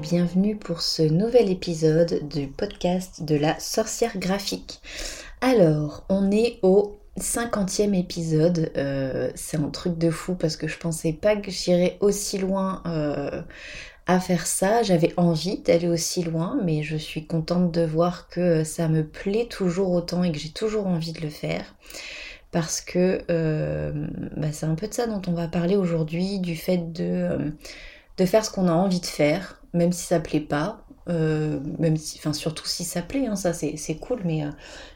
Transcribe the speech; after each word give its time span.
bienvenue 0.00 0.56
pour 0.56 0.80
ce 0.80 1.02
nouvel 1.02 1.50
épisode 1.50 2.26
du 2.26 2.46
podcast 2.46 3.22
de 3.22 3.36
la 3.36 3.58
sorcière 3.60 4.16
graphique. 4.16 4.80
Alors, 5.42 6.04
on 6.08 6.30
est 6.30 6.58
au 6.62 6.98
cinquantième 7.18 7.94
épisode, 7.94 8.72
euh, 8.78 9.30
c'est 9.34 9.58
un 9.58 9.68
truc 9.68 9.98
de 9.98 10.10
fou 10.10 10.36
parce 10.36 10.56
que 10.56 10.68
je 10.68 10.78
pensais 10.78 11.12
pas 11.12 11.36
que 11.36 11.50
j'irais 11.50 11.98
aussi 12.00 12.38
loin 12.38 12.82
euh, 12.86 13.42
à 14.06 14.20
faire 14.20 14.46
ça. 14.46 14.82
J'avais 14.82 15.12
envie 15.18 15.58
d'aller 15.58 15.88
aussi 15.88 16.22
loin, 16.22 16.58
mais 16.64 16.82
je 16.82 16.96
suis 16.96 17.26
contente 17.26 17.70
de 17.70 17.84
voir 17.84 18.28
que 18.28 18.64
ça 18.64 18.88
me 18.88 19.06
plaît 19.06 19.48
toujours 19.50 19.90
autant 19.90 20.24
et 20.24 20.32
que 20.32 20.38
j'ai 20.38 20.52
toujours 20.52 20.86
envie 20.86 21.12
de 21.12 21.20
le 21.20 21.30
faire. 21.30 21.74
Parce 22.52 22.80
que 22.80 23.20
euh, 23.30 23.92
bah, 24.34 24.48
c'est 24.52 24.66
un 24.66 24.76
peu 24.76 24.88
de 24.88 24.94
ça 24.94 25.06
dont 25.06 25.20
on 25.26 25.32
va 25.32 25.46
parler 25.46 25.76
aujourd'hui, 25.76 26.38
du 26.38 26.56
fait 26.56 26.90
de 26.90 27.52
faire 28.24 28.44
ce 28.44 28.50
qu'on 28.50 28.68
a 28.68 28.72
envie 28.72 29.00
de 29.00 29.06
faire, 29.06 29.59
même 29.72 29.92
si 29.92 30.06
ça 30.06 30.20
plaît 30.20 30.40
pas, 30.40 30.84
euh, 31.08 31.58
même 31.78 31.96
si, 31.96 32.18
enfin 32.18 32.32
surtout 32.32 32.66
si 32.66 32.84
ça 32.84 33.02
plaît, 33.02 33.26
hein, 33.26 33.36
ça 33.36 33.52
c'est 33.52 33.96
cool, 33.96 34.20
mais, 34.24 34.44
euh, 34.44 34.50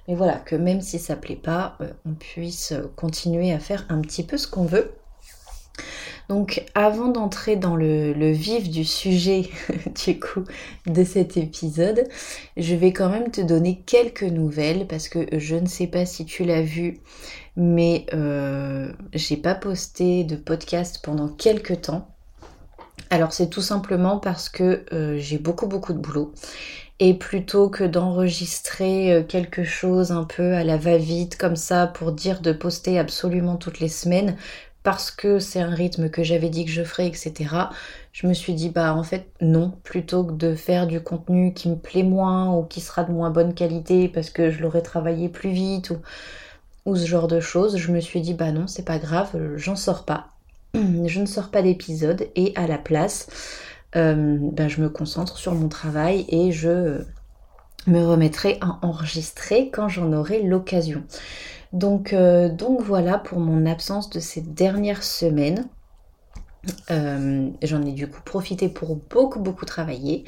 mais 0.06 0.14
voilà, 0.14 0.34
que 0.34 0.54
même 0.54 0.80
si 0.80 0.98
ça 0.98 1.16
plaît 1.16 1.34
pas, 1.34 1.76
euh, 1.80 1.90
on 2.06 2.14
puisse 2.14 2.74
continuer 2.96 3.52
à 3.52 3.58
faire 3.58 3.86
un 3.88 4.00
petit 4.00 4.22
peu 4.22 4.36
ce 4.36 4.46
qu'on 4.46 4.64
veut. 4.64 4.92
Donc 6.28 6.64
avant 6.74 7.08
d'entrer 7.08 7.56
dans 7.56 7.76
le, 7.76 8.12
le, 8.12 8.30
vif 8.30 8.70
du 8.70 8.84
sujet 8.84 9.50
du 10.06 10.18
coup 10.18 10.44
de 10.86 11.04
cet 11.04 11.36
épisode, 11.36 12.04
je 12.56 12.74
vais 12.74 12.92
quand 12.92 13.10
même 13.10 13.30
te 13.30 13.40
donner 13.40 13.82
quelques 13.84 14.22
nouvelles 14.22 14.86
parce 14.86 15.08
que 15.08 15.26
je 15.36 15.56
ne 15.56 15.66
sais 15.66 15.86
pas 15.86 16.06
si 16.06 16.24
tu 16.24 16.44
l'as 16.44 16.62
vu, 16.62 17.00
mais 17.56 18.06
j'ai 19.12 19.36
pas 19.36 19.54
posté 19.54 20.24
de 20.24 20.36
podcast 20.36 21.00
pendant 21.02 21.28
quelques 21.28 21.82
temps. 21.82 22.13
Alors 23.14 23.32
c'est 23.32 23.48
tout 23.48 23.62
simplement 23.62 24.18
parce 24.18 24.48
que 24.48 24.84
euh, 24.92 25.16
j'ai 25.18 25.38
beaucoup 25.38 25.68
beaucoup 25.68 25.92
de 25.92 25.98
boulot 25.98 26.34
et 26.98 27.14
plutôt 27.14 27.70
que 27.70 27.84
d'enregistrer 27.84 29.12
euh, 29.12 29.22
quelque 29.22 29.62
chose 29.62 30.10
un 30.10 30.24
peu 30.24 30.54
à 30.54 30.64
la 30.64 30.76
va-vite 30.76 31.38
comme 31.38 31.54
ça 31.54 31.86
pour 31.86 32.10
dire 32.10 32.40
de 32.40 32.50
poster 32.52 32.98
absolument 32.98 33.54
toutes 33.54 33.78
les 33.78 33.88
semaines 33.88 34.36
parce 34.82 35.12
que 35.12 35.38
c'est 35.38 35.60
un 35.60 35.72
rythme 35.72 36.10
que 36.10 36.24
j'avais 36.24 36.48
dit 36.50 36.64
que 36.64 36.72
je 36.72 36.82
ferais, 36.82 37.06
etc. 37.06 37.70
Je 38.12 38.26
me 38.26 38.34
suis 38.34 38.52
dit 38.54 38.70
bah 38.70 38.92
en 38.96 39.04
fait 39.04 39.28
non, 39.40 39.70
plutôt 39.84 40.24
que 40.24 40.32
de 40.32 40.56
faire 40.56 40.88
du 40.88 41.00
contenu 41.00 41.54
qui 41.54 41.68
me 41.68 41.76
plaît 41.76 42.02
moins 42.02 42.52
ou 42.56 42.64
qui 42.64 42.80
sera 42.80 43.04
de 43.04 43.12
moins 43.12 43.30
bonne 43.30 43.54
qualité 43.54 44.08
parce 44.08 44.30
que 44.30 44.50
je 44.50 44.60
l'aurais 44.60 44.82
travaillé 44.82 45.28
plus 45.28 45.52
vite 45.52 45.92
ou, 46.84 46.96
ce 46.96 47.06
genre 47.06 47.28
de 47.28 47.38
choses, 47.38 47.76
je 47.76 47.92
me 47.92 48.00
suis 48.00 48.20
dit 48.20 48.34
bah 48.34 48.50
non 48.50 48.66
c'est 48.66 48.84
pas 48.84 48.98
grave, 48.98 49.30
j'en 49.56 49.76
sors 49.76 50.04
pas 50.04 50.33
je 51.06 51.20
ne 51.20 51.26
sors 51.26 51.50
pas 51.50 51.62
d'épisode 51.62 52.28
et 52.34 52.52
à 52.56 52.66
la 52.66 52.78
place, 52.78 53.28
euh, 53.96 54.38
ben, 54.40 54.68
je 54.68 54.80
me 54.80 54.88
concentre 54.88 55.38
sur 55.38 55.54
mon 55.54 55.68
travail 55.68 56.24
et 56.28 56.52
je 56.52 57.02
me 57.86 58.00
remettrai 58.00 58.58
à 58.60 58.78
enregistrer 58.82 59.70
quand 59.70 59.88
j'en 59.88 60.12
aurai 60.12 60.42
l'occasion. 60.42 61.04
Donc, 61.72 62.12
euh, 62.12 62.48
donc 62.48 62.82
voilà 62.82 63.18
pour 63.18 63.38
mon 63.38 63.66
absence 63.66 64.10
de 64.10 64.20
ces 64.20 64.40
dernières 64.40 65.02
semaines. 65.02 65.68
Euh, 66.90 67.50
j'en 67.62 67.84
ai 67.84 67.92
du 67.92 68.08
coup 68.08 68.22
profité 68.24 68.70
pour 68.70 68.96
beaucoup 68.96 69.38
beaucoup 69.38 69.66
travailler 69.66 70.24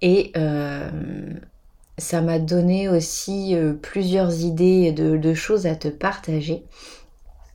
et 0.00 0.30
ça 1.98 2.22
m'a 2.22 2.38
donné 2.38 2.88
aussi 2.88 3.56
plusieurs 3.82 4.40
idées 4.42 4.92
de, 4.92 5.34
choses 5.34 5.66
à 5.66 5.74
te 5.74 5.88
partager. 5.88 6.64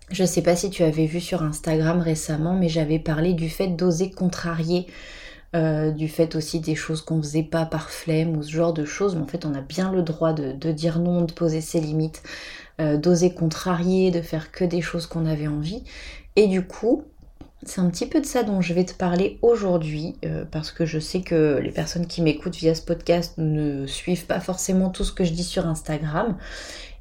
Je 0.09 0.22
ne 0.22 0.27
sais 0.27 0.41
pas 0.41 0.55
si 0.55 0.69
tu 0.69 0.83
avais 0.83 1.05
vu 1.05 1.19
sur 1.19 1.44
Instagram 1.44 2.00
récemment, 2.00 2.55
mais 2.55 2.69
j'avais 2.69 3.00
parlé 3.00 3.33
du 3.33 3.50
fait 3.50 3.67
d'oser 3.67 4.09
contrarier, 4.09 4.88
euh, 5.53 5.91
du 5.91 6.07
fait 6.07 6.35
aussi 6.35 6.62
des 6.62 6.75
choses 6.75 7.01
qu'on 7.01 7.22
faisait 7.22 7.44
pas 7.44 7.66
par 7.66 7.90
flemme 7.90 8.38
ou 8.38 8.44
ce 8.44 8.51
genre 8.51 8.72
de 8.72 8.85
choses. 8.85 9.16
Mais 9.16 9.22
en 9.22 9.28
fait, 9.28 9.46
on 9.46 9.53
a 9.53 9.59
bien 9.59 9.91
le 9.91 10.03
droit 10.03 10.31
de, 10.31 10.72
dire 10.72 11.00
non, 11.00 11.23
de 11.23 11.34
poser 11.34 11.59
ses 11.59 11.81
limites, 11.81 12.23
euh, 12.79 12.96
d'oser 12.96 13.34
contrarier, 13.34 14.09
de 14.09 14.22
faire 14.22 14.51
que 14.53 14.63
des 14.63 14.81
choses 14.81 15.07
qu'on 15.07 15.25
avait 15.25 15.47
envie. 15.47 15.84
Et 16.38 16.47
du 16.47 16.66
coup, 16.66 17.03
c'est 17.63 17.81
un 17.81 17.90
petit 17.90 18.06
peu 18.06 18.22
de 18.22 18.25
ça 18.25 18.44
dont 18.44 18.62
je 18.62 18.73
vais 18.73 18.85
te 18.85 18.94
parler 18.94 19.40
aujourd'hui, 19.41 20.16
euh, 20.23 20.46
parce 20.50 20.72
que 20.72 20.85
je 20.85 21.00
sais 21.00 21.19
que 21.19 21.59
les 21.62 21.72
personnes 21.72 22.07
qui 22.07 22.22
m'écoutent 22.22 22.56
via 22.56 22.75
ce 22.75 22.81
podcast 22.81 23.34
ne 23.38 23.85
suivent 23.88 24.25
pas 24.25 24.40
forcément 24.40 24.90
tout 24.90 25.03
ce 25.03 25.12
que 25.12 25.25
je 25.25 25.34
dis 25.34 25.44
sur 25.44 25.67
Instagram. 25.67 26.38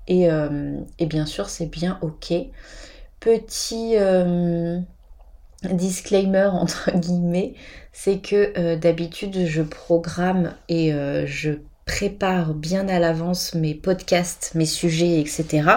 Et, 0.09 0.29
et 1.01 1.07
bien 1.07 1.27
sûr, 1.27 1.49
c'est 1.49 1.67
bien 1.67 1.99
ok 2.01 2.33
petit 3.27 3.97
euh, 3.97 4.79
disclaimer 5.69 6.47
entre 6.53 6.97
guillemets, 6.97 7.55
c'est 7.93 8.19
que 8.19 8.53
euh, 8.57 8.77
d'habitude 8.77 9.47
je 9.47 9.63
programme 9.63 10.55
et 10.69 10.95
euh, 10.95 11.27
je 11.27 11.55
prépare 11.87 12.55
bien 12.55 12.89
à 12.89 13.01
l'avance 13.01 13.55
mes 13.55 13.75
podcasts, 13.75 14.53
mes 14.55 14.67
sujets, 14.67 15.21
etc. 15.21 15.69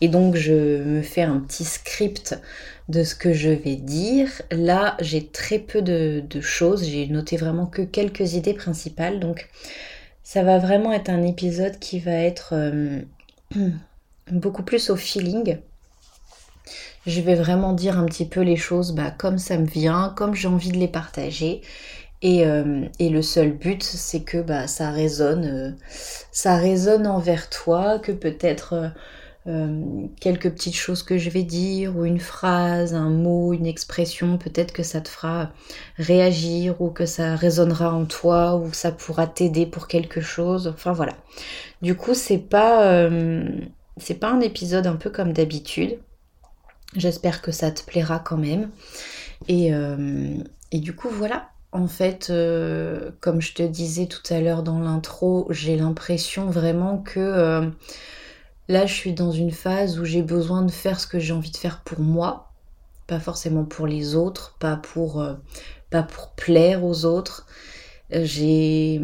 Et 0.00 0.08
donc 0.08 0.36
je 0.36 0.52
me 0.52 1.02
fais 1.02 1.22
un 1.22 1.38
petit 1.38 1.64
script 1.64 2.38
de 2.88 3.04
ce 3.04 3.14
que 3.14 3.34
je 3.34 3.50
vais 3.50 3.76
dire. 3.76 4.30
Là, 4.50 4.96
j'ai 5.00 5.26
très 5.26 5.58
peu 5.58 5.82
de, 5.82 6.22
de 6.28 6.40
choses, 6.40 6.84
j'ai 6.84 7.06
noté 7.08 7.36
vraiment 7.36 7.66
que 7.66 7.82
quelques 7.82 8.34
idées 8.34 8.54
principales. 8.54 9.20
Donc 9.20 9.48
ça 10.22 10.42
va 10.42 10.58
vraiment 10.58 10.92
être 10.92 11.10
un 11.10 11.22
épisode 11.22 11.78
qui 11.78 12.00
va 12.00 12.12
être 12.12 12.54
beaucoup 14.30 14.62
plus 14.62 14.88
au 14.88 14.96
feeling 14.96 15.58
je 17.06 17.20
vais 17.20 17.36
vraiment 17.36 17.72
dire 17.72 17.98
un 17.98 18.04
petit 18.04 18.26
peu 18.26 18.40
les 18.40 18.56
choses 18.56 18.92
bah, 18.92 19.12
comme 19.16 19.38
ça 19.38 19.56
me 19.58 19.66
vient, 19.66 20.12
comme 20.16 20.34
j'ai 20.34 20.48
envie 20.48 20.72
de 20.72 20.78
les 20.78 20.88
partager. 20.88 21.62
Et, 22.22 22.46
euh, 22.46 22.86
le 22.98 23.22
seul 23.22 23.52
but, 23.52 23.82
c'est 23.82 24.22
que 24.22 24.38
bah, 24.38 24.66
ça 24.66 24.90
résonne, 24.90 25.44
euh, 25.44 25.70
ça 26.32 26.56
résonne 26.56 27.06
envers 27.06 27.50
toi, 27.50 27.98
que 27.98 28.10
peut-être 28.12 28.92
euh, 29.46 29.80
quelques 30.20 30.50
petites 30.50 30.74
choses 30.74 31.02
que 31.02 31.18
je 31.18 31.30
vais 31.30 31.42
dire, 31.44 31.96
ou 31.96 32.04
une 32.04 32.18
phrase, 32.18 32.94
un 32.94 33.10
mot, 33.10 33.52
une 33.52 33.66
expression, 33.66 34.38
peut-être 34.38 34.72
que 34.72 34.82
ça 34.82 35.00
te 35.00 35.08
fera 35.08 35.52
réagir, 35.98 36.80
ou 36.80 36.90
que 36.90 37.06
ça 37.06 37.36
résonnera 37.36 37.94
en 37.94 38.06
toi, 38.06 38.56
ou 38.56 38.72
ça 38.72 38.90
pourra 38.92 39.26
t'aider 39.26 39.66
pour 39.66 39.86
quelque 39.86 40.20
chose. 40.20 40.68
Enfin 40.68 40.92
voilà. 40.92 41.14
Du 41.82 41.94
coup, 41.94 42.14
c'est 42.14 42.38
pas, 42.38 43.08
c'est 43.98 44.14
pas 44.14 44.30
un 44.30 44.40
épisode 44.40 44.86
un 44.86 44.96
peu 44.96 45.10
comme 45.10 45.32
d'habitude. 45.32 45.98
J'espère 46.94 47.42
que 47.42 47.52
ça 47.52 47.70
te 47.70 47.82
plaira 47.82 48.18
quand 48.18 48.36
même. 48.36 48.70
Et, 49.48 49.74
euh, 49.74 50.36
du 50.72 50.94
coup, 50.94 51.08
voilà. 51.10 51.50
En 51.72 51.88
fait, 51.88 52.28
euh, 52.30 53.10
comme 53.20 53.40
je 53.42 53.52
te 53.52 53.62
disais 53.62 54.06
tout 54.06 54.22
à 54.32 54.40
l'heure 54.40 54.62
dans 54.62 54.78
l'intro, 54.78 55.46
j'ai 55.50 55.76
l'impression 55.76 56.46
vraiment 56.48 56.98
que 56.98 57.20
euh, 57.20 57.68
là, 58.68 58.86
je 58.86 58.94
suis 58.94 59.12
dans 59.12 59.32
une 59.32 59.50
phase 59.50 59.98
où 59.98 60.04
j'ai 60.04 60.22
besoin 60.22 60.62
de 60.62 60.70
faire 60.70 61.00
ce 61.00 61.06
que 61.06 61.18
j'ai 61.18 61.32
envie 61.34 61.50
de 61.50 61.56
faire 61.56 61.82
pour 61.82 62.00
moi, 62.00 62.52
pas 63.06 63.20
forcément 63.20 63.64
pour 63.64 63.86
les 63.86 64.14
autres, 64.14 64.56
pas 64.58 64.76
pour, 64.76 65.26
pas 65.90 66.02
pour 66.02 66.30
plaire 66.30 66.82
aux 66.84 67.04
autres. 67.04 67.46
J'ai 68.10 69.00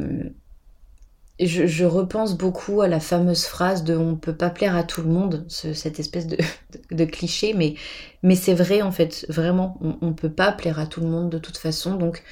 je, 1.47 1.85
repense 1.85 2.37
beaucoup 2.37 2.83
à 2.83 2.89
la 2.89 3.01
fameuse 3.01 3.45
phrase 3.45 3.85
de 3.85 3.97
on 3.97 4.17
peut 4.17 4.35
pas 4.35 4.51
plaire 4.51 4.77
à 4.77 4.83
tout 4.83 5.03
le 5.03 5.09
monde, 5.09 5.45
cette 5.49 5.99
espèce 5.99 6.27
de, 6.27 7.05
cliché, 7.05 7.55
mais, 7.55 8.35
c'est 8.35 8.55
vrai 8.55 8.83
en 8.83 8.93
fait, 8.93 9.27
vraiment, 9.29 9.79
on 10.01 10.09
ne 10.09 10.13
peut 10.13 10.33
pas 10.33 10.53
plaire 10.53 10.79
à 10.79 10.87
tout 10.87 11.01
le 11.01 11.09
monde 11.09 11.31
de 11.31 11.39
toute 11.39 11.59
façon. 11.59 11.95
Donc 11.95 12.23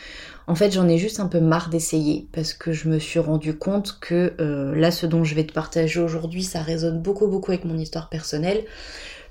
en 0.47 0.55
fait 0.55 0.73
j'en 0.73 0.89
ai 0.89 0.99
juste 0.99 1.21
un 1.21 1.29
peu 1.29 1.41
marre 1.41 1.69
d'essayer 1.69 2.29
parce 2.33 2.55
que 2.55 2.73
je 2.73 2.89
me 2.89 2.99
suis 2.99 3.21
rendu 3.21 3.57
compte 3.57 3.99
que 4.01 4.35
euh, 4.41 4.75
là 4.75 4.91
ce 4.91 5.07
dont 5.07 5.23
je 5.23 5.37
vais 5.37 5.45
te 5.45 5.53
partager 5.53 6.01
aujourd'hui 6.01 6.43
ça 6.43 6.61
résonne 6.61 7.01
beaucoup 7.01 7.29
beaucoup 7.29 7.53
avec 7.53 7.65
mon 7.65 7.79
histoire 7.79 8.09
personnelle 8.09 8.65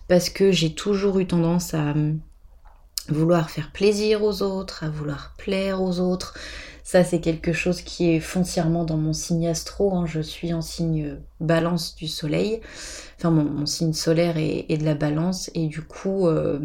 parce 0.07 0.29
que 0.29 0.53
j'ai 0.53 0.73
toujours 0.73 1.19
eu 1.19 1.27
tendance 1.27 1.73
à 1.73 1.93
vouloir 3.09 3.49
faire 3.49 3.71
plaisir 3.71 4.23
aux 4.23 4.41
autres, 4.41 4.83
à 4.83 4.89
vouloir 4.89 5.33
plaire 5.37 5.81
aux 5.81 5.99
autres, 5.99 6.35
ça, 6.89 7.03
c'est 7.03 7.19
quelque 7.19 7.53
chose 7.53 7.83
qui 7.83 8.09
est 8.09 8.19
foncièrement 8.19 8.83
dans 8.83 8.97
mon 8.97 9.13
signe 9.13 9.47
astro. 9.47 9.93
Hein. 9.93 10.07
Je 10.07 10.21
suis 10.21 10.53
en 10.53 10.63
signe 10.63 11.17
balance 11.39 11.95
du 11.95 12.07
soleil. 12.07 12.61
Enfin, 13.15 13.29
mon, 13.29 13.67
signe 13.67 13.93
solaire 13.93 14.37
est, 14.37 14.75
de 14.75 14.83
la 14.83 14.95
balance. 14.95 15.51
Et 15.53 15.67
du 15.67 15.83
coup, 15.83 16.27
euh, 16.27 16.57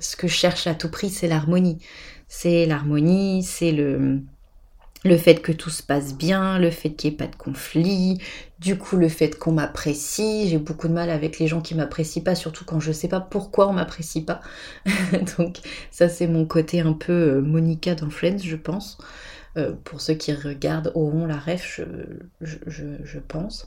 ce 0.00 0.16
que 0.16 0.26
je 0.26 0.34
cherche 0.34 0.66
à 0.66 0.74
tout 0.74 0.90
prix, 0.90 1.08
c'est 1.08 1.28
l'harmonie. 1.28 1.78
C'est 2.26 2.66
l'harmonie, 2.66 3.44
c'est 3.44 3.70
le, 3.70 4.22
fait 5.16 5.36
que 5.36 5.52
tout 5.52 5.70
se 5.70 5.84
passe 5.84 6.16
bien, 6.16 6.58
le 6.58 6.72
fait 6.72 6.90
qu'il 6.90 7.10
n'y 7.10 7.14
ait 7.14 7.18
pas 7.18 7.28
de 7.28 7.36
conflit, 7.36 8.18
du 8.58 8.76
coup 8.76 8.96
le 8.96 9.08
fait 9.08 9.38
qu'on 9.38 9.52
m'apprécie, 9.52 10.48
j'ai 10.48 10.58
beaucoup 10.58 10.88
de 10.88 10.92
mal 10.92 11.10
avec 11.10 11.38
les 11.38 11.46
gens 11.46 11.60
qui 11.60 11.76
m'apprécient 11.76 12.24
pas, 12.24 12.34
surtout 12.34 12.64
quand 12.64 12.80
je 12.80 12.90
sais 12.90 13.08
pas 13.08 13.20
pourquoi 13.20 13.68
on 13.68 13.72
m'apprécie 13.72 14.22
pas. 14.22 14.40
Donc 15.38 15.58
ça 15.92 16.08
c'est 16.08 16.26
mon 16.26 16.44
côté 16.44 16.80
un 16.80 16.92
peu 16.92 17.12
euh, 17.12 17.40
Monica 17.40 17.94
dans 17.94 18.10
je 18.10 18.56
pense. 18.56 18.98
Euh, 19.56 19.72
pour 19.84 20.00
ceux 20.00 20.14
qui 20.14 20.32
regardent 20.32 20.92
auront 20.94 21.26
la 21.26 21.38
ref, 21.38 21.80
je, 22.40 23.18
pense. 23.18 23.66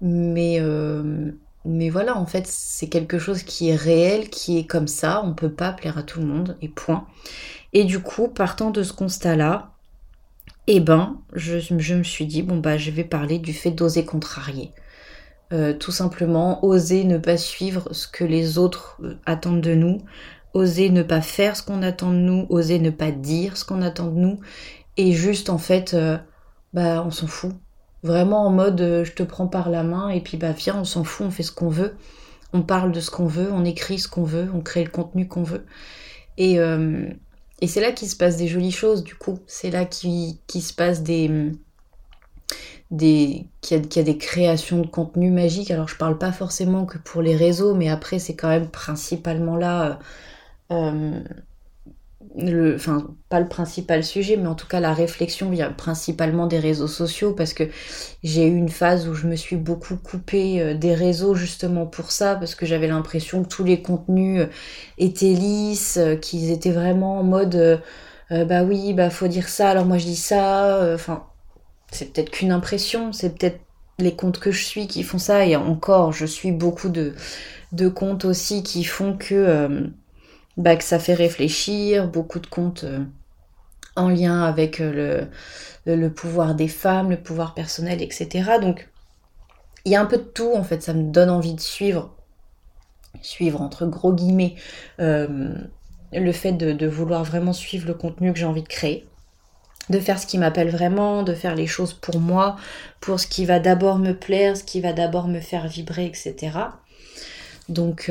Mais, 0.00 0.56
euh, 0.60 1.30
mais 1.64 1.88
voilà, 1.88 2.16
en 2.18 2.26
fait, 2.26 2.46
c'est 2.46 2.88
quelque 2.88 3.18
chose 3.18 3.42
qui 3.44 3.68
est 3.68 3.76
réel, 3.76 4.28
qui 4.28 4.58
est 4.58 4.66
comme 4.66 4.88
ça. 4.88 5.22
On 5.24 5.34
peut 5.34 5.52
pas 5.52 5.72
plaire 5.72 5.98
à 5.98 6.02
tout 6.02 6.20
le 6.20 6.26
monde, 6.26 6.56
et 6.62 6.68
point. 6.68 7.06
Et 7.72 7.84
du 7.84 8.00
coup, 8.00 8.28
partant 8.28 8.70
de 8.70 8.82
ce 8.82 8.92
constat-là, 8.92 9.70
eh 10.66 10.80
ben, 10.80 11.18
je, 11.32 11.58
je, 11.58 11.94
me 11.94 12.02
suis 12.02 12.26
dit, 12.26 12.42
bon 12.42 12.56
bah 12.58 12.78
je 12.78 12.90
vais 12.90 13.04
parler 13.04 13.38
du 13.38 13.52
fait 13.52 13.70
d'oser 13.70 14.04
contrarier. 14.04 14.72
Euh, 15.52 15.74
tout 15.74 15.92
simplement, 15.92 16.64
oser 16.64 17.04
ne 17.04 17.18
pas 17.18 17.36
suivre 17.36 17.92
ce 17.92 18.08
que 18.08 18.24
les 18.24 18.58
autres 18.58 18.98
attendent 19.26 19.60
de 19.60 19.74
nous, 19.74 20.00
oser 20.54 20.88
ne 20.88 21.02
pas 21.02 21.20
faire 21.20 21.56
ce 21.56 21.62
qu'on 21.62 21.82
attend 21.82 22.12
de 22.12 22.18
nous, 22.18 22.46
oser 22.48 22.78
ne 22.78 22.90
pas 22.90 23.10
dire 23.10 23.56
ce 23.56 23.64
qu'on 23.64 23.82
attend 23.82 24.10
de 24.10 24.18
nous, 24.18 24.40
et 24.96 25.12
juste 25.12 25.50
en 25.50 25.58
fait, 25.58 25.94
euh, 25.94 26.18
bah 26.72 27.02
on 27.06 27.10
s'en 27.10 27.26
fout. 27.26 27.52
Vraiment 28.02 28.46
en 28.46 28.50
mode 28.50 29.02
je 29.04 29.12
te 29.12 29.22
prends 29.22 29.46
par 29.46 29.70
la 29.70 29.82
main 29.82 30.08
et 30.10 30.20
puis 30.20 30.36
bah 30.36 30.52
viens, 30.52 30.76
on 30.76 30.84
s'en 30.84 31.04
fout, 31.04 31.26
on 31.26 31.30
fait 31.30 31.42
ce 31.42 31.52
qu'on 31.52 31.70
veut, 31.70 31.96
on 32.52 32.62
parle 32.62 32.92
de 32.92 33.00
ce 33.00 33.10
qu'on 33.10 33.26
veut, 33.26 33.50
on 33.52 33.64
écrit 33.64 33.98
ce 33.98 34.08
qu'on 34.08 34.24
veut, 34.24 34.50
on 34.54 34.60
crée 34.60 34.84
le 34.84 34.90
contenu 34.90 35.26
qu'on 35.26 35.42
veut. 35.42 35.64
Et, 36.36 36.58
et 37.60 37.66
c'est 37.66 37.80
là 37.80 37.92
qu'il 37.92 38.08
se 38.08 38.16
passe 38.16 38.36
des 38.36 38.48
jolies 38.48 38.72
choses, 38.72 39.04
du 39.04 39.14
coup. 39.14 39.38
C'est 39.46 39.70
là 39.70 39.84
qu'il 39.84 40.36
se 40.46 40.72
passe 40.74 41.02
des. 41.02 41.30
des 42.90 43.46
qu'il 43.60 43.78
y, 43.96 43.98
a 43.98 44.02
des 44.02 44.18
créations 44.18 44.82
de 44.82 44.86
contenu 44.86 45.30
magique. 45.30 45.70
Alors, 45.70 45.88
je 45.88 45.96
parle 45.96 46.18
pas 46.18 46.32
forcément 46.32 46.84
que 46.84 46.98
pour 46.98 47.22
les 47.22 47.36
réseaux, 47.36 47.74
mais 47.74 47.88
après, 47.88 48.18
c'est 48.18 48.36
quand 48.36 48.48
même 48.48 48.68
principalement 48.68 49.56
là. 49.56 49.98
Euh, 50.70 50.74
euh, 50.74 51.20
le, 52.36 52.74
enfin 52.74 53.14
pas 53.28 53.40
le 53.40 53.48
principal 53.48 54.02
sujet, 54.04 54.36
mais 54.36 54.48
en 54.48 54.54
tout 54.54 54.66
cas 54.66 54.80
la 54.80 54.92
réflexion 54.92 55.50
vient 55.50 55.72
principalement 55.72 56.46
des 56.46 56.58
réseaux 56.58 56.88
sociaux 56.88 57.32
parce 57.32 57.54
que 57.54 57.64
j'ai 58.22 58.46
eu 58.46 58.56
une 58.56 58.68
phase 58.68 59.08
où 59.08 59.14
je 59.14 59.26
me 59.26 59.36
suis 59.36 59.56
beaucoup 59.56 59.96
coupée 59.96 60.60
euh, 60.60 60.74
des 60.74 60.94
réseaux 60.94 61.34
justement 61.34 61.86
pour 61.86 62.10
ça 62.10 62.34
parce 62.36 62.54
que 62.54 62.66
j'avais 62.66 62.88
l'impression 62.88 63.44
que 63.44 63.48
tous 63.48 63.64
les 63.64 63.82
contenus 63.82 64.42
euh, 64.42 64.46
étaient 64.98 65.32
lisses, 65.32 65.96
euh, 65.98 66.16
qu'ils 66.16 66.50
étaient 66.50 66.72
vraiment 66.72 67.20
en 67.20 67.24
mode 67.24 67.80
bah 68.30 68.64
oui 68.64 68.94
bah 68.94 69.10
faut 69.10 69.28
dire 69.28 69.48
ça 69.48 69.68
alors 69.68 69.84
moi 69.84 69.98
je 69.98 70.06
dis 70.06 70.16
ça, 70.16 70.92
enfin 70.94 71.26
c'est 71.92 72.12
peut-être 72.12 72.30
qu'une 72.30 72.50
impression, 72.50 73.12
c'est 73.12 73.38
peut-être 73.38 73.60
les 74.00 74.16
comptes 74.16 74.40
que 74.40 74.50
je 74.50 74.64
suis 74.64 74.88
qui 74.88 75.04
font 75.04 75.18
ça 75.18 75.46
et 75.46 75.54
encore 75.54 76.12
je 76.12 76.26
suis 76.26 76.50
beaucoup 76.50 76.88
de 76.88 77.14
de 77.72 77.88
comptes 77.88 78.24
aussi 78.24 78.62
qui 78.64 78.82
font 78.82 79.16
que 79.16 79.92
bah, 80.56 80.76
que 80.76 80.84
ça 80.84 80.98
fait 80.98 81.14
réfléchir, 81.14 82.08
beaucoup 82.08 82.38
de 82.38 82.46
comptes 82.46 82.84
euh, 82.84 83.04
en 83.96 84.08
lien 84.08 84.42
avec 84.42 84.80
euh, 84.80 85.26
le, 85.86 85.96
le, 85.96 86.12
pouvoir 86.12 86.54
des 86.54 86.68
femmes, 86.68 87.10
le 87.10 87.16
pouvoir 87.16 87.54
personnel, 87.54 88.02
etc. 88.02 88.52
Donc 88.60 88.88
il 89.84 89.92
y 89.92 89.96
a 89.96 90.00
un 90.00 90.06
peu 90.06 90.18
de 90.18 90.22
tout 90.22 90.52
en 90.54 90.62
fait, 90.62 90.82
ça 90.82 90.94
me 90.94 91.10
donne 91.10 91.30
envie 91.30 91.54
de 91.54 91.60
suivre, 91.60 92.14
suivre 93.20 93.60
entre 93.60 93.86
gros 93.86 94.12
guillemets, 94.12 94.54
euh, 95.00 95.54
le 96.12 96.32
fait 96.32 96.52
de, 96.52 96.72
de, 96.72 96.86
vouloir 96.86 97.24
vraiment 97.24 97.52
suivre 97.52 97.88
le 97.88 97.94
contenu 97.94 98.32
que 98.32 98.38
j'ai 98.38 98.46
envie 98.46 98.62
de 98.62 98.68
créer. 98.68 99.06
De 99.90 100.00
faire 100.00 100.18
ce 100.18 100.26
qui 100.26 100.38
m'appelle 100.38 100.70
vraiment, 100.70 101.22
de 101.24 101.34
faire 101.34 101.54
les 101.54 101.66
choses 101.66 101.92
pour 101.92 102.18
moi, 102.18 102.56
pour 103.00 103.20
ce 103.20 103.26
qui 103.26 103.44
va 103.44 103.58
d'abord 103.58 103.98
me 103.98 104.12
plaire, 104.12 104.56
ce 104.56 104.64
qui 104.64 104.80
va 104.80 104.94
d'abord 104.94 105.28
me 105.28 105.40
faire 105.40 105.68
vibrer, 105.68 106.06
etc. 106.06 106.52
Donc, 107.68 108.10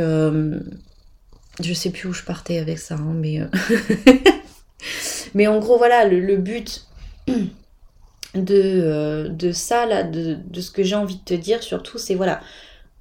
je 1.62 1.74
sais 1.74 1.92
plus 1.92 2.10
où 2.10 2.14
je 2.14 2.24
partais 2.24 2.58
avec 2.58 2.80
ça, 2.80 2.96
hein, 2.96 3.14
mais. 3.14 3.40
Euh, 3.40 3.48
mais 5.34 5.48
en 5.48 5.60
gros, 5.60 5.78
voilà, 5.78 6.06
le, 6.06 6.38
but 6.38 6.88
de, 7.28 7.46
euh, 8.36 9.30
de 9.30 9.52
ça, 9.52 9.86
là, 9.86 10.04
de, 10.04 10.38
ce 10.60 10.72
que 10.72 10.84
j'ai 10.84 10.96
envie 10.96 11.18
de 11.18 11.24
te 11.24 11.34
dire, 11.34 11.62
surtout, 11.62 11.98
c'est 11.98 12.16
voilà, 12.16 12.42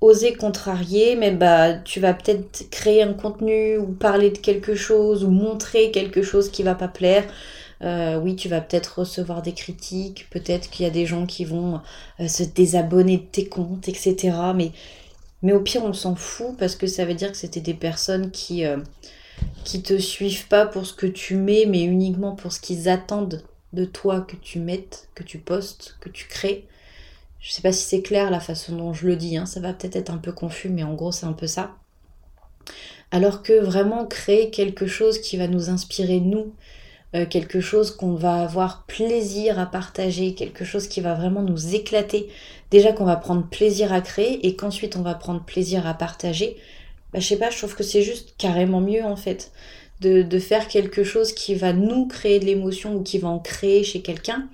oser 0.01 0.35
contrarier, 0.35 1.17
mais 1.17 1.31
bah, 1.31 1.75
tu 1.75 2.01
vas 2.01 2.13
peut-être 2.13 2.69
créer 2.71 3.03
un 3.03 3.15
contenu 3.15 3.79
ou 3.79 3.87
parler 3.87 4.31
de 4.31 4.39
quelque 4.39 4.75
chose 4.75 5.25
ou 5.25 5.31
montrer 5.31 5.91
quelque 5.91 6.23
chose 6.23 6.51
qui 6.51 6.63
va 6.63 6.75
pas 6.75 6.89
plaire. 6.89 7.25
Euh, 7.83 8.17
oui, 8.21 8.37
tu 8.37 8.49
vas 8.49 8.61
peut-être 8.61 9.01
recevoir 9.01 9.43
des 9.43 9.55
critiques, 9.55 10.29
peut-être 10.31 10.71
qu'il 10.71 10.85
y 10.85 10.89
a 10.89 10.93
des 10.93 11.07
gens 11.07 11.27
qui 11.27 11.45
vont 11.45 11.81
se 12.29 12.45
désabonner 12.45 13.17
de 13.17 13.23
tes 13.23 13.47
comptes, 13.49 13.89
etc. 13.89 14.31
Mais 14.55 14.71
mais 15.43 15.53
au 15.53 15.61
pire, 15.61 15.85
on 15.85 15.93
s'en 15.93 16.15
fout 16.15 16.57
parce 16.57 16.77
que 16.77 16.87
ça 16.87 17.05
veut 17.05 17.15
dire 17.15 17.33
que 17.33 17.37
c'était 17.37 17.61
des 17.61 17.75
personnes 17.75 18.31
qui, 18.31 18.65
euh, 18.65 18.79
qui 19.65 19.83
te 19.83 19.99
suivent 19.99 20.49
pas 20.49 20.67
pour 20.67 20.87
ce 20.87 20.95
que 20.95 21.07
tu 21.07 21.37
mets, 21.37 21.65
mais 21.67 21.83
uniquement 21.83 22.35
pour 22.35 22.53
ce 22.53 22.61
qu'ils 22.61 22.89
attendent 22.89 23.43
de 23.73 23.85
toi 23.85 24.21
que 24.21 24.37
tu 24.37 24.59
mettes, 24.59 25.09
que 25.15 25.23
tu 25.23 25.39
postes, 25.39 25.97
que 26.01 26.09
tu 26.09 26.27
crées. 26.27 26.67
Je 27.41 27.51
sais 27.51 27.63
pas 27.63 27.73
si 27.73 27.85
c'est 27.85 28.03
clair 28.03 28.31
la 28.31 28.41
façon 28.41 28.77
dont 28.77 28.93
je 28.93 29.07
le 29.07 29.17
dis, 29.17 29.37
hein. 29.37 29.47
ça 29.47 29.61
va 29.61 29.73
peut-être 29.73 29.97
être 29.97 30.11
un 30.11 30.19
peu 30.19 30.33
confus, 30.33 30.69
mais 30.69 30.85
en 30.85 30.95
gros, 30.95 31.11
c'est 31.11 31.27
un 31.27 31.33
peu 31.33 31.49
ça. 31.49 31.75
Alors 33.11 33.43
que 33.43 33.59
vraiment 33.61 34.07
créer 34.07 34.51
quelque 34.51 34.87
chose 34.87 35.21
qui 35.21 35.37
va 35.37 35.49
nous 35.49 35.69
inspirer, 35.69 36.21
nous, 36.21 36.55
euh, 37.15 37.27
quelque 37.27 37.61
chose 37.61 37.91
qu'on 37.91 38.15
va 38.15 38.43
avoir 38.43 38.85
plaisir 38.87 39.59
à 39.59 39.67
partager, 39.67 40.35
quelque 40.35 40.65
chose 40.65 40.89
qui 40.89 41.01
va 41.03 41.15
vraiment 41.15 41.43
nous 41.43 41.75
éclater. 41.75 42.29
Déjà 42.71 42.93
qu'on 42.93 43.05
va 43.05 43.17
prendre 43.17 43.47
plaisir 43.47 43.93
à 43.93 44.01
créer 44.01 44.47
et 44.47 44.57
qu'ensuite 44.57 44.97
on 44.97 45.03
va 45.03 45.15
prendre 45.15 45.45
plaisir 45.45 45.87
à 45.87 45.93
partager. 45.93 46.57
Bah, 47.13 47.21
je 47.21 47.27
sais 47.27 47.37
pas, 47.37 47.51
je 47.51 47.59
trouve 47.59 47.75
que 47.75 47.83
c'est 47.83 48.03
juste 48.03 48.35
carrément 48.39 48.81
mieux 48.81 49.05
en 49.05 49.17
fait 49.17 49.53
de, 50.01 50.39
faire 50.39 50.69
quelque 50.69 51.05
chose 51.05 51.33
qui 51.33 51.55
va 51.55 51.73
nous 51.73 52.07
créer 52.07 52.41
de 52.41 52.47
l'émotion 52.47 52.97
ou 52.97 53.03
qui 53.03 53.19
va 53.19 53.29
en 53.29 53.39
créer 53.39 53.85
chez 53.85 54.03
quelqu'un. 54.03 54.49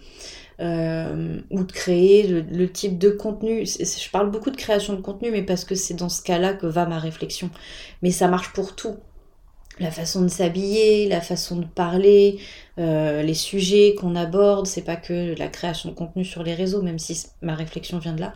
Euh, 0.61 1.38
ou 1.50 1.62
de 1.62 1.70
créer 1.70 2.26
le, 2.26 2.69
type 2.69 2.99
de 2.99 3.11
contenu. 3.11 3.64
Je 3.64 4.11
parle 4.11 4.28
beaucoup 4.32 4.50
de 4.50 4.56
création 4.56 4.94
de 4.94 5.00
contenu, 5.00 5.31
mais 5.31 5.44
parce 5.44 5.64
que 5.64 5.76
c'est 5.76 5.94
dans 5.94 6.08
ce 6.08 6.20
cas-là 6.20 6.52
que 6.52 6.66
va 6.66 6.84
ma 6.84 6.99
réflexion. 6.99 7.49
Mais 8.02 8.11
ça 8.11 8.26
marche 8.26 8.52
pour 8.52 8.75
tout 8.75 8.96
la 9.80 9.90
façon 9.90 10.22
de 10.22 10.28
s'habiller, 10.28 11.08
la 11.08 11.20
façon 11.20 11.56
de 11.56 11.64
parler, 11.64 12.38
euh, 12.78 13.22
les 13.22 13.34
sujets 13.34 13.94
qu'on 13.94 14.16
aborde. 14.16 14.66
C'est 14.66 14.82
pas 14.82 14.96
que 14.96 15.38
la 15.38 15.48
création 15.48 15.90
de 15.90 15.94
contenu 15.94 16.25
sur 16.25 16.42
les 16.42 16.54
réseaux, 16.54 16.82
même 16.82 16.98
si 16.98 17.26
ma 17.42 17.54
réflexion 17.54 17.98
vient 17.98 18.14
de 18.14 18.20
là. 18.20 18.32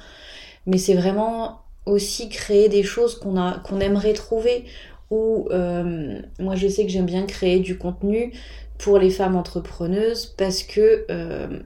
Mais 0.67 0.79
c'est 0.79 0.95
vraiment 0.95 1.61
aussi 1.87 2.29
créer 2.29 2.69
des 2.69 2.83
choses 2.83 3.19
qu'on 3.19 3.37
a 3.37 3.59
qu'on 3.61 3.81
aimerait 3.81 4.13
trouver. 4.13 4.65
Ou 5.11 5.49
euh, 5.51 6.21
moi 6.39 6.55
je 6.55 6.69
sais 6.69 6.85
que 6.85 6.91
j'aime 6.91 7.07
bien 7.07 7.27
créer 7.27 7.61
du 7.61 7.77
contenu 7.77 8.33
pour 8.79 8.99
les 8.99 9.11
femmes 9.11 9.37
entrepreneuses 9.37 10.27
parce 10.39 10.63
que 10.63 11.05
euh, 11.11 11.61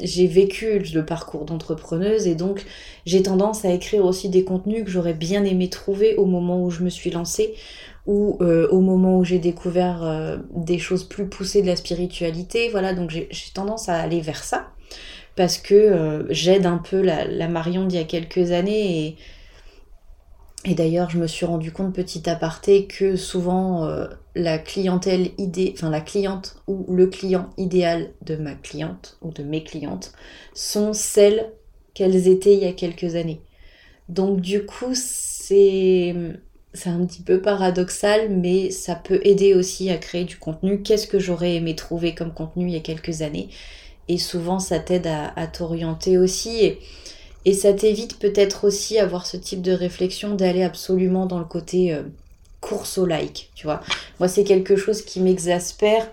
j'ai 0.00 0.26
vécu 0.26 0.78
le 0.78 1.04
parcours 1.04 1.44
d'entrepreneuse 1.44 2.26
et 2.26 2.34
donc 2.34 2.64
j'ai 3.06 3.22
tendance 3.22 3.64
à 3.64 3.72
écrire 3.72 4.04
aussi 4.04 4.28
des 4.28 4.44
contenus 4.44 4.84
que 4.84 4.90
j'aurais 4.90 5.14
bien 5.14 5.44
aimé 5.44 5.68
trouver 5.68 6.16
au 6.16 6.26
moment 6.26 6.62
où 6.62 6.70
je 6.70 6.82
me 6.82 6.90
suis 6.90 7.10
lancée 7.10 7.54
ou 8.06 8.36
euh, 8.40 8.68
au 8.68 8.80
moment 8.80 9.18
où 9.18 9.24
j'ai 9.24 9.38
découvert 9.38 10.02
euh, 10.02 10.36
des 10.54 10.78
choses 10.78 11.04
plus 11.04 11.26
poussées 11.26 11.62
de 11.62 11.66
la 11.66 11.76
spiritualité. 11.76 12.68
Voilà, 12.70 12.92
donc 12.92 13.10
j'ai 13.10 13.28
tendance 13.54 13.88
à 13.88 13.96
aller 13.96 14.20
vers 14.20 14.44
ça 14.44 14.68
parce 15.36 15.58
que 15.58 15.74
euh, 15.74 16.24
j'aide 16.30 16.66
un 16.66 16.78
peu 16.78 17.00
la, 17.00 17.48
Marion 17.48 17.86
d'il 17.86 17.98
y 17.98 18.02
a 18.02 18.04
quelques 18.04 18.52
années 18.52 19.06
et, 19.06 19.16
et 20.64 20.74
d'ailleurs 20.74 21.10
je 21.10 21.18
me 21.18 21.26
suis 21.26 21.46
rendu 21.46 21.72
compte 21.72 21.94
petit 21.94 22.28
aparté 22.28 22.86
que 22.86 23.16
souvent 23.16 23.88
la 24.34 24.58
clientèle 24.58 25.30
idée, 25.38 25.72
enfin 25.76 25.90
la 25.90 26.00
cliente 26.00 26.56
ou 26.66 26.94
le 26.94 27.06
client 27.06 27.50
idéal 27.56 28.10
de 28.22 28.36
ma 28.36 28.54
cliente 28.54 29.18
ou 29.22 29.32
de 29.32 29.42
mes 29.42 29.64
clientes 29.64 30.12
sont 30.54 30.92
celles 30.92 31.52
qu'elles 31.94 32.28
étaient 32.28 32.54
il 32.54 32.60
y 32.60 32.66
a 32.66 32.72
quelques 32.72 33.16
années. 33.16 33.40
Donc 34.08 34.40
du 34.40 34.66
coup 34.66 34.94
c'est 34.94 36.14
c'est 36.74 36.90
un 36.90 37.06
petit 37.06 37.22
peu 37.22 37.40
paradoxal, 37.40 38.28
mais 38.30 38.70
ça 38.70 38.96
peut 38.96 39.20
aider 39.22 39.54
aussi 39.54 39.90
à 39.90 39.96
créer 39.96 40.24
du 40.24 40.36
contenu. 40.36 40.82
Qu'est-ce 40.82 41.06
que 41.06 41.20
j'aurais 41.20 41.54
aimé 41.54 41.76
trouver 41.76 42.14
comme 42.14 42.34
contenu 42.34 42.66
il 42.66 42.74
y 42.74 42.76
a 42.76 42.80
quelques 42.80 43.22
années? 43.22 43.48
Et 44.08 44.18
souvent, 44.18 44.58
ça 44.58 44.80
t'aide 44.80 45.06
à, 45.06 45.46
t'orienter 45.46 46.18
aussi. 46.18 46.76
Et, 47.44 47.52
ça 47.54 47.72
t'évite 47.72 48.18
peut-être 48.18 48.64
aussi 48.64 48.98
avoir 48.98 49.26
ce 49.26 49.36
type 49.36 49.62
de 49.62 49.72
réflexion 49.72 50.34
d'aller 50.34 50.64
absolument 50.64 51.26
dans 51.26 51.38
le 51.38 51.44
côté 51.44 51.94
euh, 51.94 52.02
course 52.60 52.98
au 52.98 53.06
like, 53.06 53.50
tu 53.54 53.66
vois. 53.66 53.80
Moi, 54.18 54.28
c'est 54.28 54.44
quelque 54.44 54.76
chose 54.76 55.02
qui 55.02 55.20
m'exaspère. 55.20 56.10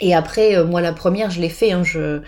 Et 0.00 0.14
après, 0.14 0.56
euh, 0.56 0.64
moi, 0.64 0.80
la 0.80 0.92
première, 0.92 1.30
je 1.30 1.40
l'ai 1.40 1.48
fait. 1.48 1.72
Hein, 1.72 1.84
je, 1.84 2.20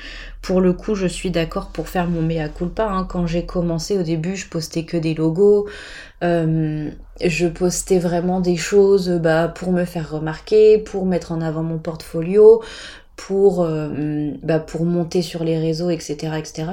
pour 0.42 0.60
le 0.60 0.72
coup, 0.72 0.96
je 0.96 1.06
suis 1.06 1.30
d'accord 1.30 1.68
pour 1.68 1.88
faire 1.88 2.08
mon 2.08 2.20
mea 2.20 2.48
culpa. 2.48 2.84
Hein. 2.84 3.06
Quand 3.08 3.26
j'ai 3.26 3.46
commencé 3.46 3.96
au 3.96 4.02
début, 4.02 4.34
je 4.34 4.48
postais 4.48 4.84
que 4.84 4.96
des 4.96 5.14
logos. 5.14 5.68
Euh, 6.24 6.90
je 7.24 7.46
postais 7.46 8.00
vraiment 8.00 8.40
des 8.40 8.56
choses 8.56 9.08
bah, 9.08 9.46
pour 9.46 9.70
me 9.70 9.84
faire 9.84 10.10
remarquer, 10.10 10.78
pour 10.78 11.06
mettre 11.06 11.30
en 11.30 11.40
avant 11.40 11.62
mon 11.62 11.78
portfolio, 11.78 12.60
pour, 13.14 13.62
euh, 13.62 14.32
bah, 14.42 14.58
pour 14.58 14.84
monter 14.84 15.22
sur 15.22 15.44
les 15.44 15.58
réseaux, 15.58 15.90
etc. 15.90 16.34
etc. 16.36 16.64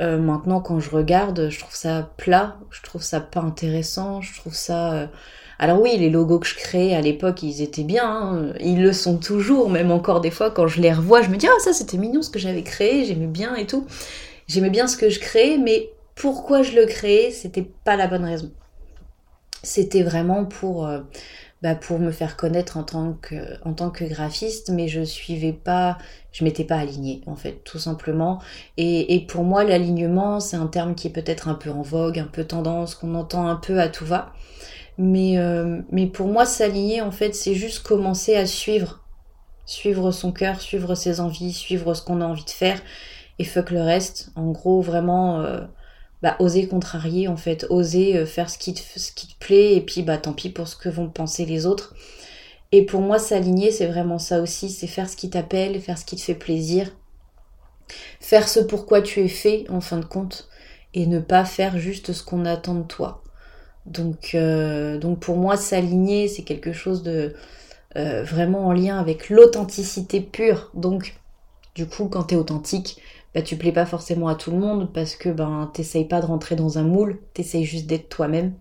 Euh, 0.00 0.18
maintenant, 0.18 0.60
quand 0.60 0.80
je 0.80 0.88
regarde, 0.88 1.50
je 1.50 1.58
trouve 1.58 1.74
ça 1.74 2.10
plat, 2.16 2.56
je 2.70 2.82
trouve 2.82 3.02
ça 3.02 3.20
pas 3.20 3.40
intéressant, 3.40 4.22
je 4.22 4.34
trouve 4.40 4.54
ça... 4.54 5.10
Alors 5.58 5.80
oui, 5.80 5.96
les 5.96 6.10
logos 6.10 6.40
que 6.40 6.46
je 6.46 6.54
créais 6.54 6.94
à 6.94 7.00
l'époque, 7.00 7.42
ils 7.42 7.62
étaient 7.62 7.84
bien, 7.84 8.04
hein. 8.04 8.52
ils 8.60 8.82
le 8.82 8.92
sont 8.92 9.18
toujours, 9.18 9.70
même 9.70 9.90
encore 9.90 10.20
des 10.20 10.30
fois, 10.30 10.50
quand 10.50 10.66
je 10.66 10.80
les 10.80 10.92
revois, 10.92 11.22
je 11.22 11.28
me 11.30 11.36
dis, 11.36 11.46
ah 11.46 11.60
ça 11.60 11.72
c'était 11.72 11.96
mignon 11.96 12.22
ce 12.22 12.30
que 12.30 12.38
j'avais 12.38 12.62
créé, 12.62 13.04
j'aimais 13.04 13.26
bien 13.26 13.54
et 13.56 13.66
tout. 13.66 13.86
J'aimais 14.48 14.70
bien 14.70 14.86
ce 14.86 14.96
que 14.96 15.08
je 15.10 15.18
créais, 15.18 15.58
mais 15.58 15.90
pourquoi 16.14 16.62
je 16.62 16.72
le 16.72 16.86
créais, 16.86 17.30
c'était 17.30 17.66
pas 17.84 17.96
la 17.96 18.06
bonne 18.06 18.24
raison 18.24 18.50
c'était 19.66 20.02
vraiment 20.02 20.44
pour, 20.44 20.86
euh, 20.86 21.00
bah, 21.62 21.74
pour 21.74 21.98
me 21.98 22.10
faire 22.12 22.36
connaître 22.36 22.76
en 22.76 22.84
tant, 22.84 23.14
que, 23.20 24.04
graphiste, 24.04 24.70
mais 24.70 24.88
je 24.88 25.02
suivais 25.02 25.52
pas, 25.52 25.98
je 26.32 26.44
m'étais 26.44 26.64
pas 26.64 26.76
alignée 26.76 27.22
en 27.26 27.36
fait, 27.36 27.62
tout 27.64 27.78
simplement. 27.78 28.40
Et 28.76 29.26
pour 29.28 29.44
moi, 29.44 29.64
l'alignement, 29.64 30.40
c'est 30.40 30.56
un 30.56 30.68
terme 30.68 30.94
qui 30.94 31.08
est 31.08 31.10
peut-être 31.10 31.48
un 31.48 31.54
peu 31.54 31.70
en 31.70 31.82
vogue, 31.82 32.18
un 32.18 32.26
peu 32.26 32.44
tendance, 32.44 32.94
qu'on 32.94 33.14
entend 33.14 33.46
un 33.48 33.56
peu 33.56 33.80
à 33.80 33.88
tout 33.88 34.06
va. 34.06 34.32
Mais, 34.98 35.38
euh, 35.38 35.82
mais 35.90 36.06
pour 36.06 36.28
moi, 36.28 36.46
s'aligner, 36.46 37.00
en 37.02 37.10
fait, 37.10 37.34
c'est 37.34 37.54
juste 37.54 37.82
commencer 37.82 38.34
à 38.36 38.46
suivre. 38.46 39.04
Suivre 39.66 40.10
son 40.12 40.32
cœur, 40.32 40.60
suivre 40.60 40.94
ses 40.94 41.20
envies, 41.20 41.52
suivre 41.52 41.94
ce 41.94 42.02
qu'on 42.02 42.20
a 42.20 42.26
envie 42.26 42.44
de 42.44 42.50
faire. 42.50 42.80
Et 43.38 43.44
fuck 43.44 43.70
le 43.70 43.82
reste. 43.82 44.30
En 44.36 44.50
gros, 44.52 44.80
vraiment, 44.80 45.40
euh, 45.40 45.60
bah, 46.22 46.36
oser 46.38 46.66
contrarier, 46.68 47.28
en 47.28 47.36
fait. 47.36 47.66
Oser 47.68 48.16
euh, 48.16 48.26
faire 48.26 48.48
ce 48.48 48.58
qui, 48.58 48.72
te, 48.72 48.80
ce 48.98 49.12
qui 49.12 49.28
te 49.28 49.38
plaît. 49.38 49.74
Et 49.74 49.80
puis, 49.80 50.02
bah, 50.02 50.18
tant 50.18 50.32
pis 50.32 50.50
pour 50.50 50.68
ce 50.68 50.76
que 50.76 50.88
vont 50.88 51.10
penser 51.10 51.44
les 51.44 51.66
autres. 51.66 51.94
Et 52.72 52.84
pour 52.86 53.00
moi, 53.02 53.18
s'aligner, 53.18 53.70
c'est 53.70 53.86
vraiment 53.86 54.18
ça 54.18 54.40
aussi. 54.40 54.70
C'est 54.70 54.86
faire 54.86 55.08
ce 55.10 55.16
qui 55.16 55.30
t'appelle, 55.30 55.80
faire 55.80 55.98
ce 55.98 56.04
qui 56.04 56.16
te 56.16 56.22
fait 56.22 56.34
plaisir. 56.34 56.90
Faire 58.20 58.48
ce 58.48 58.60
pourquoi 58.60 59.02
tu 59.02 59.20
es 59.20 59.28
fait, 59.28 59.66
en 59.68 59.80
fin 59.80 59.98
de 59.98 60.04
compte. 60.04 60.48
Et 60.94 61.06
ne 61.06 61.20
pas 61.20 61.44
faire 61.44 61.78
juste 61.78 62.12
ce 62.12 62.22
qu'on 62.22 62.46
attend 62.46 62.74
de 62.74 62.82
toi. 62.84 63.22
Donc, 63.86 64.34
euh, 64.34 64.98
donc 64.98 65.20
pour 65.20 65.36
moi, 65.36 65.56
s'aligner, 65.56 66.28
c'est 66.28 66.42
quelque 66.42 66.72
chose 66.72 67.02
de 67.02 67.34
euh, 67.96 68.22
vraiment 68.24 68.66
en 68.66 68.72
lien 68.72 68.98
avec 68.98 69.30
l'authenticité 69.30 70.20
pure. 70.20 70.70
Donc, 70.74 71.16
du 71.74 71.86
coup, 71.88 72.08
quand 72.08 72.24
tu 72.24 72.34
es 72.34 72.38
authentique, 72.38 73.00
bah, 73.34 73.42
tu 73.42 73.56
plais 73.56 73.72
pas 73.72 73.86
forcément 73.86 74.28
à 74.28 74.34
tout 74.34 74.50
le 74.50 74.58
monde 74.58 74.92
parce 74.94 75.16
que 75.16 75.28
ben 75.28 75.70
t'essayes 75.74 76.06
pas 76.06 76.20
de 76.22 76.26
rentrer 76.26 76.56
dans 76.56 76.78
un 76.78 76.84
moule, 76.84 77.20
t'essayes 77.34 77.64
juste 77.64 77.86
d'être 77.86 78.08
toi-même. 78.08 78.54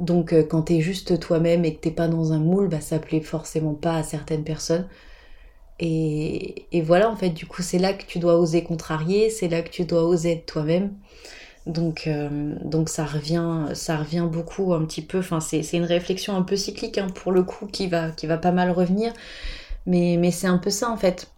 Donc 0.00 0.32
euh, 0.32 0.42
quand 0.44 0.62
t'es 0.62 0.80
juste 0.80 1.20
toi-même 1.20 1.64
et 1.64 1.74
que 1.74 1.80
t'es 1.80 1.90
pas 1.90 2.08
dans 2.08 2.32
un 2.32 2.38
moule, 2.40 2.68
bah 2.68 2.80
ça 2.80 2.98
plaît 3.00 3.20
forcément 3.20 3.74
pas 3.74 3.96
à 3.96 4.02
certaines 4.02 4.44
personnes. 4.44 4.88
Et, 5.80 6.66
et 6.72 6.82
voilà 6.82 7.10
en 7.10 7.16
fait, 7.16 7.30
du 7.30 7.46
coup 7.46 7.62
c'est 7.62 7.78
là 7.78 7.92
que 7.92 8.04
tu 8.06 8.18
dois 8.18 8.38
oser 8.38 8.64
contrarier, 8.64 9.30
c'est 9.30 9.48
là 9.48 9.62
que 9.62 9.70
tu 9.70 9.84
dois 9.84 10.04
oser 10.04 10.32
être 10.32 10.46
toi-même. 10.46 10.94
Donc, 11.68 12.06
euh, 12.06 12.54
donc 12.64 12.88
ça 12.88 13.04
revient, 13.04 13.66
ça 13.74 13.98
revient 13.98 14.26
beaucoup 14.30 14.72
un 14.72 14.84
petit 14.86 15.02
peu. 15.02 15.18
Enfin, 15.18 15.38
c'est, 15.38 15.62
une 15.74 15.84
réflexion 15.84 16.34
un 16.34 16.42
peu 16.42 16.56
cyclique 16.56 16.96
hein, 16.96 17.08
pour 17.14 17.30
le 17.30 17.42
coup 17.42 17.66
qui 17.66 17.86
va, 17.88 18.10
qui 18.10 18.26
va 18.26 18.38
pas 18.38 18.52
mal 18.52 18.70
revenir. 18.70 19.12
Mais, 19.86 20.16
mais 20.18 20.30
c'est 20.30 20.46
un 20.46 20.58
peu 20.58 20.70
ça 20.70 20.90
en 20.90 20.96
fait. 20.96 21.30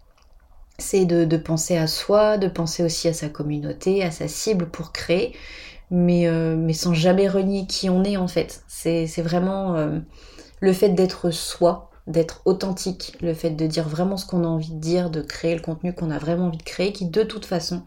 C'est 0.78 1.04
de, 1.04 1.36
penser 1.36 1.76
à 1.76 1.86
soi, 1.86 2.38
de 2.38 2.48
penser 2.48 2.82
aussi 2.82 3.08
à 3.08 3.12
sa 3.12 3.28
communauté, 3.28 4.02
à 4.02 4.10
sa 4.10 4.28
cible 4.28 4.66
pour 4.66 4.92
créer, 4.92 5.34
mais, 5.90 6.26
euh, 6.26 6.56
mais 6.56 6.72
sans 6.72 6.94
jamais 6.94 7.28
renier 7.28 7.66
qui 7.66 7.90
on 7.90 8.02
est 8.04 8.16
en 8.16 8.28
fait. 8.28 8.62
C'est, 8.66 9.04
vraiment 9.18 9.74
euh, 9.76 9.98
le 10.60 10.72
fait 10.72 10.90
d'être 10.90 11.30
soi, 11.30 11.89
d'être 12.10 12.42
authentique, 12.44 13.16
le 13.20 13.34
fait 13.34 13.50
de 13.50 13.66
dire 13.66 13.88
vraiment 13.88 14.16
ce 14.16 14.26
qu'on 14.26 14.44
a 14.44 14.48
envie 14.48 14.72
de 14.72 14.80
dire, 14.80 15.10
de 15.10 15.22
créer 15.22 15.54
le 15.54 15.60
contenu 15.60 15.92
qu'on 15.94 16.10
a 16.10 16.18
vraiment 16.18 16.46
envie 16.46 16.58
de 16.58 16.62
créer, 16.62 16.92
qui 16.92 17.06
de 17.06 17.22
toute 17.22 17.44
façon 17.44 17.82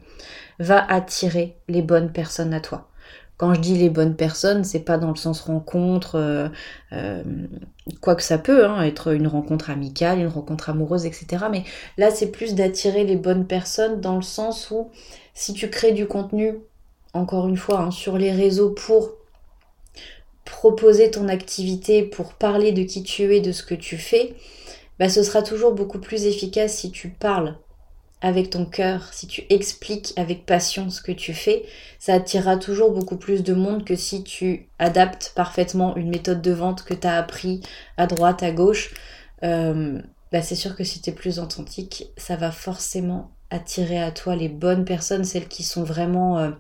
va 0.60 0.84
attirer 0.92 1.58
les 1.68 1.82
bonnes 1.82 2.12
personnes 2.12 2.54
à 2.54 2.60
toi. 2.60 2.90
Quand 3.38 3.54
je 3.54 3.60
dis 3.60 3.76
les 3.76 3.90
bonnes 3.90 4.16
personnes, 4.16 4.64
c'est 4.64 4.80
pas 4.80 4.98
dans 4.98 5.10
le 5.10 5.16
sens 5.16 5.42
rencontre, 5.42 6.16
euh, 6.16 6.48
euh, 6.94 7.24
quoi 8.00 8.16
que 8.16 8.22
ça 8.24 8.38
peut 8.38 8.66
hein, 8.66 8.84
être 8.84 9.14
une 9.14 9.28
rencontre 9.28 9.70
amicale, 9.70 10.20
une 10.20 10.28
rencontre 10.28 10.70
amoureuse, 10.70 11.06
etc. 11.06 11.46
Mais 11.52 11.64
là, 11.98 12.12
c'est 12.12 12.32
plus 12.32 12.54
d'attirer 12.54 13.04
les 13.04 13.16
bonnes 13.16 13.48
personnes 13.48 14.00
dans 14.02 14.16
le 14.16 14.22
sens 14.22 14.70
où 14.72 14.92
si 15.34 15.54
tu 15.54 15.70
crées 15.70 15.94
du 15.94 16.08
contenu, 16.08 16.60
encore 17.14 17.48
une 17.48 17.58
fois, 17.58 17.82
hein, 17.82 17.92
sur 17.92 18.18
les 18.18 18.32
réseaux 18.32 18.70
pour 18.70 19.16
proposer 20.54 21.10
ton 21.10 21.28
activité, 21.28 22.04
pour 22.04 22.34
parler 22.34 22.72
de 22.72 22.84
qui 22.84 23.04
tu 23.04 23.36
es, 23.36 23.42
de 23.42 23.52
ce 23.52 23.64
que 23.64 23.74
tu 23.76 23.98
fais, 23.98 24.36
bah, 25.00 25.10
ce 25.10 25.24
sera 25.24 25.42
toujours 25.42 25.74
beaucoup 25.74 26.00
plus 26.00 26.26
efficace 26.26 26.76
si 26.76 26.92
tu 26.92 27.10
parles 27.10 27.58
avec 28.22 28.52
ton 28.52 28.66
cœur, 28.66 29.12
si 29.12 29.28
tu 29.28 29.44
expliques 29.50 30.14
avec 30.16 30.46
passion 30.46 30.90
ce 30.90 31.02
que 31.02 31.12
tu 31.12 31.34
fais, 31.34 31.66
ça 32.00 32.14
attirera 32.14 32.56
toujours 32.58 32.92
beaucoup 32.92 33.18
plus 33.18 33.44
de 33.44 33.54
monde 33.54 33.84
que 33.84 33.96
si 33.96 34.24
tu 34.24 34.70
adaptes 34.80 35.34
parfaitement 35.36 35.96
une 35.98 36.10
méthode 36.10 36.42
de 36.42 36.52
vente 36.52 36.84
que 36.84 36.94
tu 36.94 37.08
as 37.08 37.18
appris 37.18 37.62
à 37.98 38.08
droite, 38.08 38.44
à 38.44 38.52
gauche. 38.52 38.94
Euh, 39.44 40.00
bah 40.32 40.42
c'est 40.42 40.56
sûr 40.56 40.76
que 40.76 40.84
si 40.84 41.02
tu 41.02 41.10
es 41.10 41.14
plus 41.14 41.40
authentique, 41.40 42.12
ça 42.16 42.36
va 42.38 42.52
forcément 42.52 43.32
attirer 43.50 44.02
à 44.02 44.12
toi 44.12 44.36
les 44.36 44.50
bonnes 44.50 44.86
personnes, 44.86 45.26
celles 45.26 45.48
qui 45.48 45.64
sont 45.64 45.84
vraiment 45.84 46.38
euh, 46.40 46.52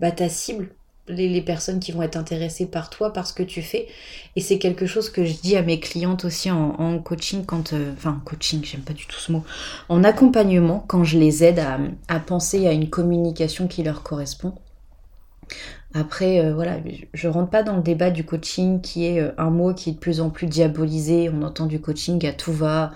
bah, 0.00 0.10
ta 0.10 0.28
cible, 0.28 0.74
les, 1.08 1.40
personnes 1.42 1.80
qui 1.80 1.92
vont 1.92 2.02
être 2.02 2.16
intéressées 2.16 2.66
par 2.66 2.90
toi, 2.90 3.12
par 3.12 3.26
ce 3.26 3.32
que 3.32 3.42
tu 3.42 3.62
fais. 3.62 3.88
Et 4.36 4.40
c'est 4.40 4.58
quelque 4.58 4.86
chose 4.86 5.10
que 5.10 5.24
je 5.24 5.34
dis 5.34 5.56
à 5.56 5.62
mes 5.62 5.80
clientes 5.80 6.24
aussi 6.24 6.50
en, 6.50 6.98
coaching, 6.98 7.44
quand, 7.44 7.72
euh, 7.72 7.92
enfin 7.96 8.20
coaching, 8.24 8.64
j'aime 8.64 8.82
pas 8.82 8.92
du 8.92 9.06
tout 9.06 9.18
ce 9.18 9.32
mot, 9.32 9.44
en 9.88 10.04
accompagnement, 10.04 10.84
quand 10.86 11.04
je 11.04 11.18
les 11.18 11.44
aide 11.44 11.62
à, 12.08 12.20
penser 12.20 12.66
à 12.66 12.72
une 12.72 12.90
communication 12.90 13.68
qui 13.68 13.82
leur 13.82 14.02
correspond. 14.02 14.54
Après, 15.94 16.44
euh, 16.44 16.54
voilà, 16.54 16.76
je 17.14 17.28
rentre 17.28 17.50
pas 17.50 17.62
dans 17.62 17.76
le 17.76 17.82
débat 17.82 18.10
du 18.10 18.24
coaching 18.24 18.82
qui 18.82 19.06
est 19.06 19.20
euh, 19.20 19.32
un 19.38 19.50
mot 19.50 19.72
qui 19.72 19.90
est 19.90 19.92
de 19.94 19.98
plus 19.98 20.20
en 20.20 20.28
plus 20.28 20.46
diabolisé. 20.46 21.30
On 21.30 21.42
entend 21.42 21.66
du 21.66 21.80
coaching 21.80 22.24
à 22.26 22.32
tout 22.32 22.52
va 22.52 22.92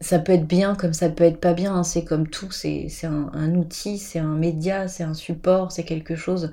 ça 0.00 0.18
peut 0.18 0.32
être 0.32 0.46
bien 0.46 0.74
comme 0.74 0.94
ça 0.94 1.08
peut 1.10 1.24
être 1.24 1.40
pas 1.40 1.52
bien, 1.52 1.74
hein. 1.74 1.82
c'est 1.82 2.04
comme 2.04 2.26
tout, 2.26 2.50
c'est 2.50 2.88
un, 3.04 3.54
outil, 3.54 3.98
c'est 3.98 4.18
un 4.18 4.34
média, 4.34 4.88
c'est 4.88 5.02
un 5.02 5.14
support, 5.14 5.72
c'est 5.72 5.84
quelque 5.84 6.16
chose. 6.16 6.52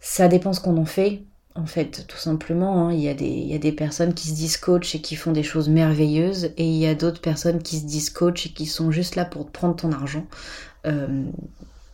Ça 0.00 0.28
dépend 0.28 0.52
ce 0.52 0.60
qu'on 0.60 0.76
en 0.76 0.84
fait, 0.84 1.22
en 1.56 1.66
fait, 1.66 2.06
tout 2.06 2.16
simplement. 2.16 2.86
Hein. 2.86 2.92
Il, 2.92 3.00
y 3.00 3.08
a 3.08 3.14
des, 3.14 3.26
il, 3.26 3.48
y 3.48 3.54
a 3.54 3.58
des, 3.58 3.72
personnes 3.72 4.14
qui 4.14 4.28
se 4.28 4.34
disent 4.34 4.56
coach 4.58 4.94
et 4.94 5.00
qui 5.00 5.16
font 5.16 5.32
des 5.32 5.42
choses 5.42 5.68
merveilleuses, 5.68 6.52
et 6.56 6.64
il 6.64 6.76
y 6.76 6.86
a 6.86 6.94
d'autres 6.94 7.20
personnes 7.20 7.60
qui 7.62 7.78
se 7.78 7.84
disent 7.84 8.10
coach 8.10 8.46
et 8.46 8.50
qui 8.50 8.66
sont 8.66 8.92
juste 8.92 9.16
là 9.16 9.24
pour 9.24 9.46
te 9.46 9.50
prendre 9.50 9.74
ton 9.74 9.90
argent. 9.90 10.26
Euh, 10.86 11.24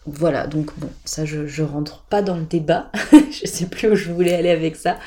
voilà, 0.07 0.47
donc 0.47 0.71
bon, 0.77 0.91
ça 1.07 1.25
je, 1.25 1.63
rentre 1.63 2.05
pas 2.11 2.21
dans 2.21 2.37
le 2.37 2.45
débat, 2.45 2.91
je 3.13 3.47
sais 3.47 3.67
plus 3.67 3.91
où 3.93 3.95
je 3.95 4.13
voulais 4.13 4.35
aller 4.35 4.51
avec 4.51 4.77
ça, 4.77 4.99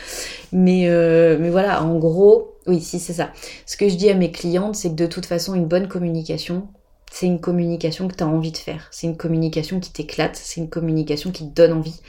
mais, 0.51 0.89
euh, 0.89 1.37
mais 1.39 1.51
voilà, 1.51 1.83
en 1.83 1.99
gros, 1.99 2.56
oui, 2.67 2.81
si 2.81 2.99
c'est 2.99 3.13
ça. 3.13 3.31
Ce 3.65 3.77
que 3.77 3.89
je 3.89 3.95
dis 3.95 4.09
à 4.09 4.13
mes 4.13 4.31
clientes, 4.31 4.75
c'est 4.75 4.89
que 4.89 4.95
de 4.95 5.07
toute 5.07 5.25
façon, 5.25 5.55
une 5.55 5.67
bonne 5.67 5.87
communication, 5.87 6.67
c'est 7.11 7.25
une 7.25 7.39
communication 7.39 8.07
que 8.07 8.15
tu 8.15 8.23
as 8.23 8.27
envie 8.27 8.51
de 8.51 8.57
faire. 8.57 8.87
C'est 8.91 9.07
une 9.07 9.17
communication 9.17 9.79
qui 9.79 9.91
t'éclate, 9.91 10.35
c'est 10.35 10.59
une 10.59 10.69
communication 10.69 11.31
qui 11.31 11.49
te 11.49 11.53
donne 11.53 11.73
envie. 11.73 12.01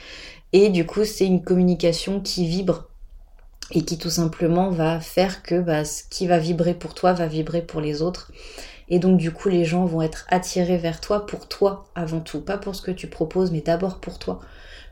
Et 0.51 0.69
du 0.69 0.85
coup, 0.85 1.05
c'est 1.05 1.25
une 1.25 1.43
communication 1.43 2.19
qui 2.19 2.45
vibre 2.47 2.89
et 3.71 3.83
qui 3.83 3.97
tout 3.97 4.09
simplement 4.09 4.71
va 4.71 4.99
faire 4.99 5.43
que 5.43 5.59
bah, 5.59 5.85
ce 5.85 6.03
qui 6.09 6.27
va 6.27 6.39
vibrer 6.39 6.73
pour 6.73 6.93
toi 6.93 7.13
va 7.13 7.27
vibrer 7.27 7.61
pour 7.61 7.81
les 7.81 8.01
autres. 8.01 8.31
Et 8.89 8.97
donc 8.99 9.17
du 9.17 9.31
coup, 9.31 9.49
les 9.49 9.65
gens 9.65 9.85
vont 9.85 10.01
être 10.01 10.25
attirés 10.29 10.77
vers 10.77 10.99
toi 10.99 11.25
pour 11.27 11.47
toi 11.47 11.85
avant 11.93 12.19
tout, 12.19 12.41
pas 12.41 12.57
pour 12.57 12.75
ce 12.75 12.81
que 12.81 12.91
tu 12.91 13.07
proposes, 13.07 13.51
mais 13.51 13.61
d'abord 13.61 13.99
pour 13.99 14.17
toi, 14.17 14.39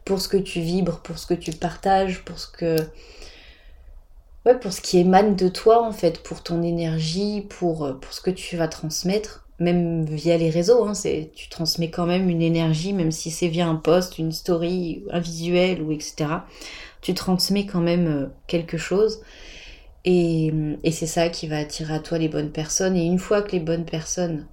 pour 0.06 0.22
ce 0.22 0.28
que 0.28 0.38
tu 0.38 0.62
vibres, 0.62 1.00
pour 1.00 1.18
ce 1.18 1.26
que 1.26 1.34
tu 1.34 1.52
partages, 1.52 2.24
pour 2.24 2.38
ce 2.38 2.48
que 2.48 2.78
pour 4.56 4.74
ce 4.74 4.82
qui 4.82 5.00
émane 5.00 5.36
de 5.36 5.48
toi 5.48 5.84
en 5.84 5.92
fait, 5.92 6.22
pour 6.24 6.44
ton 6.44 6.62
énergie, 6.64 7.46
pour, 7.50 7.86
euh, 7.86 7.94
pour 7.94 8.14
ce 8.14 8.22
que 8.22 8.32
tu 8.32 8.58
vas 8.58 8.68
transmettre, 8.68 9.48
même 9.60 10.06
via 10.06 10.38
les 10.38 10.50
réseaux, 10.50 10.86
hein, 10.86 10.94
c'est, 10.94 11.32
tu 11.36 11.50
transmets 11.50 11.90
quand 11.90 12.06
même 12.06 12.30
une 12.30 12.42
énergie, 12.42 12.94
même 12.94 13.12
si 13.12 13.32
c'est 13.32 13.48
via 13.48 13.68
un 13.68 13.76
post, 13.76 14.20
une 14.20 14.32
story, 14.32 15.04
un 15.12 15.20
visuel 15.20 15.82
ou 15.82 15.92
etc. 15.92 16.30
Tu 17.02 17.14
transmets 17.14 17.66
quand 17.66 17.82
même 17.82 18.08
euh, 18.08 18.26
quelque 18.48 18.78
chose. 18.78 19.22
Et, 20.06 20.54
et 20.84 20.92
c'est 20.92 21.08
ça 21.08 21.30
qui 21.30 21.48
va 21.48 21.58
attirer 21.58 21.96
à 21.96 22.00
toi 22.00 22.18
les 22.18 22.30
bonnes 22.30 22.52
personnes. 22.52 22.96
Et 22.96 23.06
une 23.06 23.20
fois 23.20 23.42
que 23.42 23.52
les 23.52 23.60
bonnes 23.60 23.86
personnes, 23.86 24.48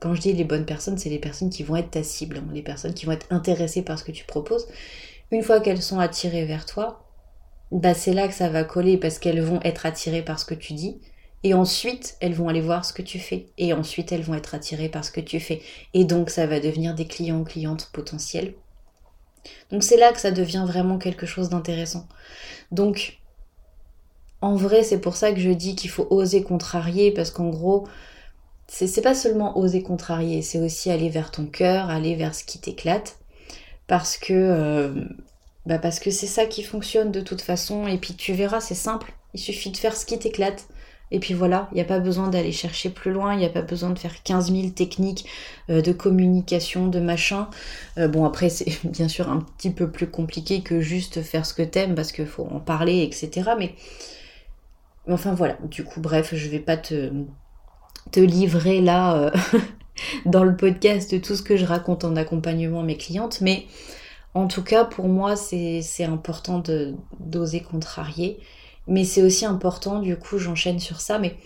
quand 0.00 0.14
je 0.14 0.20
dis 0.20 0.32
les 0.32 0.44
bonnes 0.44 0.66
personnes, 0.66 0.98
c'est 0.98 1.08
les 1.08 1.18
personnes 1.18 1.50
qui 1.50 1.62
vont 1.62 1.76
être 1.76 1.90
ta 1.92 2.02
cible, 2.02 2.38
hein, 2.38 2.48
les 2.52 2.62
personnes 2.62 2.94
qui 2.94 3.06
vont 3.06 3.12
être 3.12 3.26
intéressées 3.30 3.82
par 3.82 3.98
ce 3.98 4.04
que 4.04 4.12
tu 4.12 4.24
proposes. 4.24 4.66
Une 5.30 5.42
fois 5.42 5.60
qu'elles 5.60 5.82
sont 5.82 5.98
attirées 5.98 6.44
vers 6.44 6.66
toi, 6.66 7.07
bah 7.70 7.94
c'est 7.94 8.14
là 8.14 8.28
que 8.28 8.34
ça 8.34 8.48
va 8.48 8.64
coller 8.64 8.96
parce 8.96 9.18
qu'elles 9.18 9.42
vont 9.42 9.60
être 9.62 9.86
attirées 9.86 10.22
par 10.22 10.38
ce 10.38 10.44
que 10.44 10.54
tu 10.54 10.72
dis. 10.72 11.00
Et 11.44 11.54
ensuite, 11.54 12.16
elles 12.20 12.34
vont 12.34 12.48
aller 12.48 12.60
voir 12.60 12.84
ce 12.84 12.92
que 12.92 13.02
tu 13.02 13.18
fais. 13.18 13.46
Et 13.58 13.72
ensuite, 13.72 14.10
elles 14.10 14.22
vont 14.22 14.34
être 14.34 14.54
attirées 14.54 14.88
par 14.88 15.04
ce 15.04 15.12
que 15.12 15.20
tu 15.20 15.38
fais. 15.38 15.62
Et 15.94 16.04
donc, 16.04 16.30
ça 16.30 16.46
va 16.46 16.58
devenir 16.58 16.94
des 16.94 17.06
clients 17.06 17.40
ou 17.40 17.44
clientes 17.44 17.90
potentiels. 17.92 18.54
Donc, 19.70 19.84
c'est 19.84 19.96
là 19.96 20.12
que 20.12 20.20
ça 20.20 20.32
devient 20.32 20.64
vraiment 20.66 20.98
quelque 20.98 21.26
chose 21.26 21.48
d'intéressant. 21.48 22.08
Donc, 22.72 23.18
en 24.40 24.56
vrai, 24.56 24.82
c'est 24.82 25.00
pour 25.00 25.16
ça 25.16 25.32
que 25.32 25.40
je 25.40 25.50
dis 25.50 25.76
qu'il 25.76 25.90
faut 25.90 26.06
oser 26.10 26.42
contrarier, 26.42 27.12
parce 27.12 27.30
qu'en 27.30 27.50
gros, 27.50 27.86
c'est 28.66 29.02
pas 29.02 29.14
seulement 29.14 29.56
oser 29.58 29.82
contrarier, 29.82 30.42
c'est 30.42 30.60
aussi 30.60 30.90
aller 30.90 31.08
vers 31.08 31.30
ton 31.30 31.46
cœur, 31.46 31.88
aller 31.90 32.14
vers 32.16 32.34
ce 32.34 32.44
qui 32.44 32.60
t'éclate. 32.60 33.18
Parce 33.86 34.18
que 34.18 34.34
euh, 34.34 35.04
bah 35.68 35.78
parce 35.78 36.00
que 36.00 36.10
c'est 36.10 36.26
ça 36.26 36.46
qui 36.46 36.62
fonctionne 36.62 37.12
de 37.12 37.20
toute 37.20 37.42
façon, 37.42 37.86
et 37.86 37.98
puis 37.98 38.14
tu 38.14 38.32
verras, 38.32 38.58
c'est 38.60 38.74
simple, 38.74 39.12
il 39.34 39.38
suffit 39.38 39.70
de 39.70 39.76
faire 39.76 39.94
ce 39.94 40.06
qui 40.06 40.18
t'éclate, 40.18 40.66
Et 41.10 41.20
puis 41.20 41.34
voilà, 41.34 41.68
il 41.72 41.74
n'y 41.74 41.82
a 41.82 41.84
pas 41.84 42.00
besoin 42.00 42.28
d'aller 42.28 42.52
chercher 42.52 42.88
plus 42.88 43.12
loin, 43.12 43.34
il 43.34 43.38
n'y 43.38 43.44
a 43.44 43.50
pas 43.50 43.60
besoin 43.60 43.90
de 43.90 43.98
faire 43.98 44.22
15 44.22 44.50
000 44.50 44.70
techniques 44.70 45.26
euh, 45.68 45.82
de 45.82 45.92
communication, 45.92 46.88
de 46.88 47.00
machin. 47.00 47.48
Euh, 47.98 48.08
bon, 48.08 48.24
après, 48.24 48.48
c'est 48.48 48.78
bien 48.84 49.08
sûr 49.08 49.28
un 49.30 49.40
petit 49.40 49.70
peu 49.70 49.90
plus 49.90 50.06
compliqué 50.10 50.62
que 50.62 50.80
juste 50.80 51.20
faire 51.22 51.44
ce 51.44 51.52
que 51.52 51.62
t'aimes 51.62 51.94
parce 51.94 52.12
qu'il 52.12 52.26
faut 52.26 52.46
en 52.50 52.60
parler, 52.60 53.02
etc. 53.02 53.50
Mais 53.58 53.74
enfin 55.06 55.34
voilà, 55.34 55.58
du 55.64 55.84
coup, 55.84 56.00
bref, 56.00 56.34
je 56.34 56.48
vais 56.48 56.60
pas 56.60 56.78
te, 56.78 57.12
te 58.10 58.20
livrer 58.20 58.80
là 58.80 59.16
euh, 59.16 59.30
dans 60.24 60.44
le 60.44 60.56
podcast 60.56 61.20
tout 61.20 61.36
ce 61.36 61.42
que 61.42 61.56
je 61.58 61.66
raconte 61.66 62.04
en 62.04 62.16
accompagnement 62.16 62.80
à 62.80 62.84
mes 62.84 62.96
clientes, 62.96 63.40
mais 63.42 63.66
en 64.34 64.46
tout 64.46 64.62
cas, 64.62 64.84
pour 64.84 65.08
moi, 65.08 65.36
c'est 65.36 66.04
important 66.04 66.62
d'oser 67.18 67.60
contrarier 67.60 68.38
mais 68.88 69.04
c'est 69.04 69.22
aussi 69.22 69.44
important, 69.44 70.00
du 70.00 70.16
coup, 70.16 70.38
j'enchaîne 70.38 70.80
sur 70.80 71.00
ça, 71.00 71.18
mais 71.18 71.36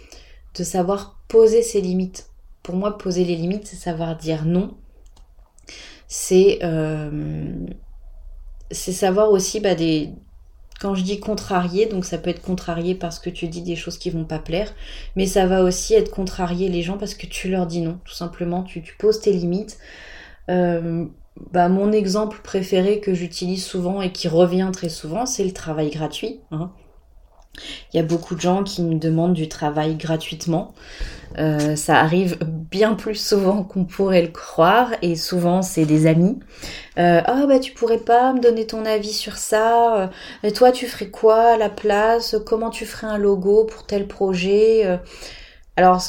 de 0.56 0.64
savoir 0.64 1.18
poser 1.28 1.62
ses 1.62 1.80
limites. 1.80 2.30
Pour 2.62 2.76
moi, 2.76 2.96
poser 2.96 3.24
les 3.24 3.34
limites, 3.34 3.66
c'est 3.66 3.76
savoir 3.76 4.16
dire 4.16 4.44
non. 4.44 4.74
C'est 6.06 6.60
euh, 6.62 7.66
savoir 8.70 9.30
aussi 9.30 9.60
bah, 9.60 9.74
des. 9.74 10.10
Quand 10.80 10.94
je 10.94 11.02
dis 11.02 11.20
contrarier, 11.20 11.86
donc 11.86 12.04
ça 12.04 12.18
peut 12.18 12.30
être 12.30 12.42
contrarié 12.42 12.94
parce 12.94 13.18
que 13.18 13.30
tu 13.30 13.48
dis 13.48 13.62
des 13.62 13.76
choses 13.76 13.98
qui 13.98 14.10
vont 14.10 14.24
pas 14.24 14.38
plaire, 14.38 14.72
mais 15.16 15.26
ça 15.26 15.46
va 15.46 15.62
aussi 15.62 15.94
être 15.94 16.10
contrarier 16.10 16.68
les 16.68 16.82
gens 16.82 16.98
parce 16.98 17.14
que 17.14 17.26
tu 17.26 17.48
leur 17.48 17.66
dis 17.66 17.80
non. 17.80 17.98
Tout 18.04 18.14
simplement, 18.14 18.62
tu, 18.62 18.82
poses 18.98 19.20
tes 19.20 19.32
limites. 19.32 19.78
Euh, 20.48 21.06
bah, 21.52 21.68
mon 21.68 21.92
exemple 21.92 22.40
préféré 22.42 23.00
que 23.00 23.14
j'utilise 23.14 23.64
souvent 23.64 24.02
et 24.02 24.12
qui 24.12 24.28
revient 24.28 24.70
très 24.72 24.88
souvent, 24.88 25.26
c'est 25.26 25.44
le 25.44 25.52
travail 25.52 25.90
gratuit. 25.90 26.40
Hein. 26.50 26.70
Il 27.92 27.96
y 27.96 28.00
a 28.00 28.02
beaucoup 28.02 28.34
de 28.34 28.40
gens 28.40 28.64
qui 28.64 28.82
me 28.82 28.94
demandent 28.94 29.34
du 29.34 29.48
travail 29.48 29.96
gratuitement. 29.96 30.74
Euh, 31.38 31.76
ça 31.76 31.98
arrive 31.98 32.38
bien 32.42 32.94
plus 32.94 33.14
souvent 33.14 33.62
qu'on 33.62 33.84
pourrait 33.84 34.22
le 34.22 34.28
croire 34.28 34.90
et 35.00 35.16
souvent 35.16 35.62
c'est 35.62 35.84
des 35.84 36.06
amis. 36.06 36.38
Euh, 36.98 37.22
ah 37.24 37.46
bah 37.46 37.58
tu 37.58 37.72
pourrais 37.72 37.98
pas 37.98 38.32
me 38.32 38.40
donner 38.40 38.66
ton 38.66 38.84
avis 38.84 39.12
sur 39.12 39.36
ça. 39.36 40.10
Euh, 40.44 40.50
toi 40.50 40.72
tu 40.72 40.86
ferais 40.86 41.08
quoi 41.08 41.54
à 41.54 41.56
la 41.56 41.70
place? 41.70 42.36
Comment 42.46 42.70
tu 42.70 42.86
ferais 42.86 43.06
un 43.06 43.18
logo 43.18 43.64
pour 43.64 43.86
tel 43.86 44.06
projet 44.08 44.98
Alors 45.76 46.02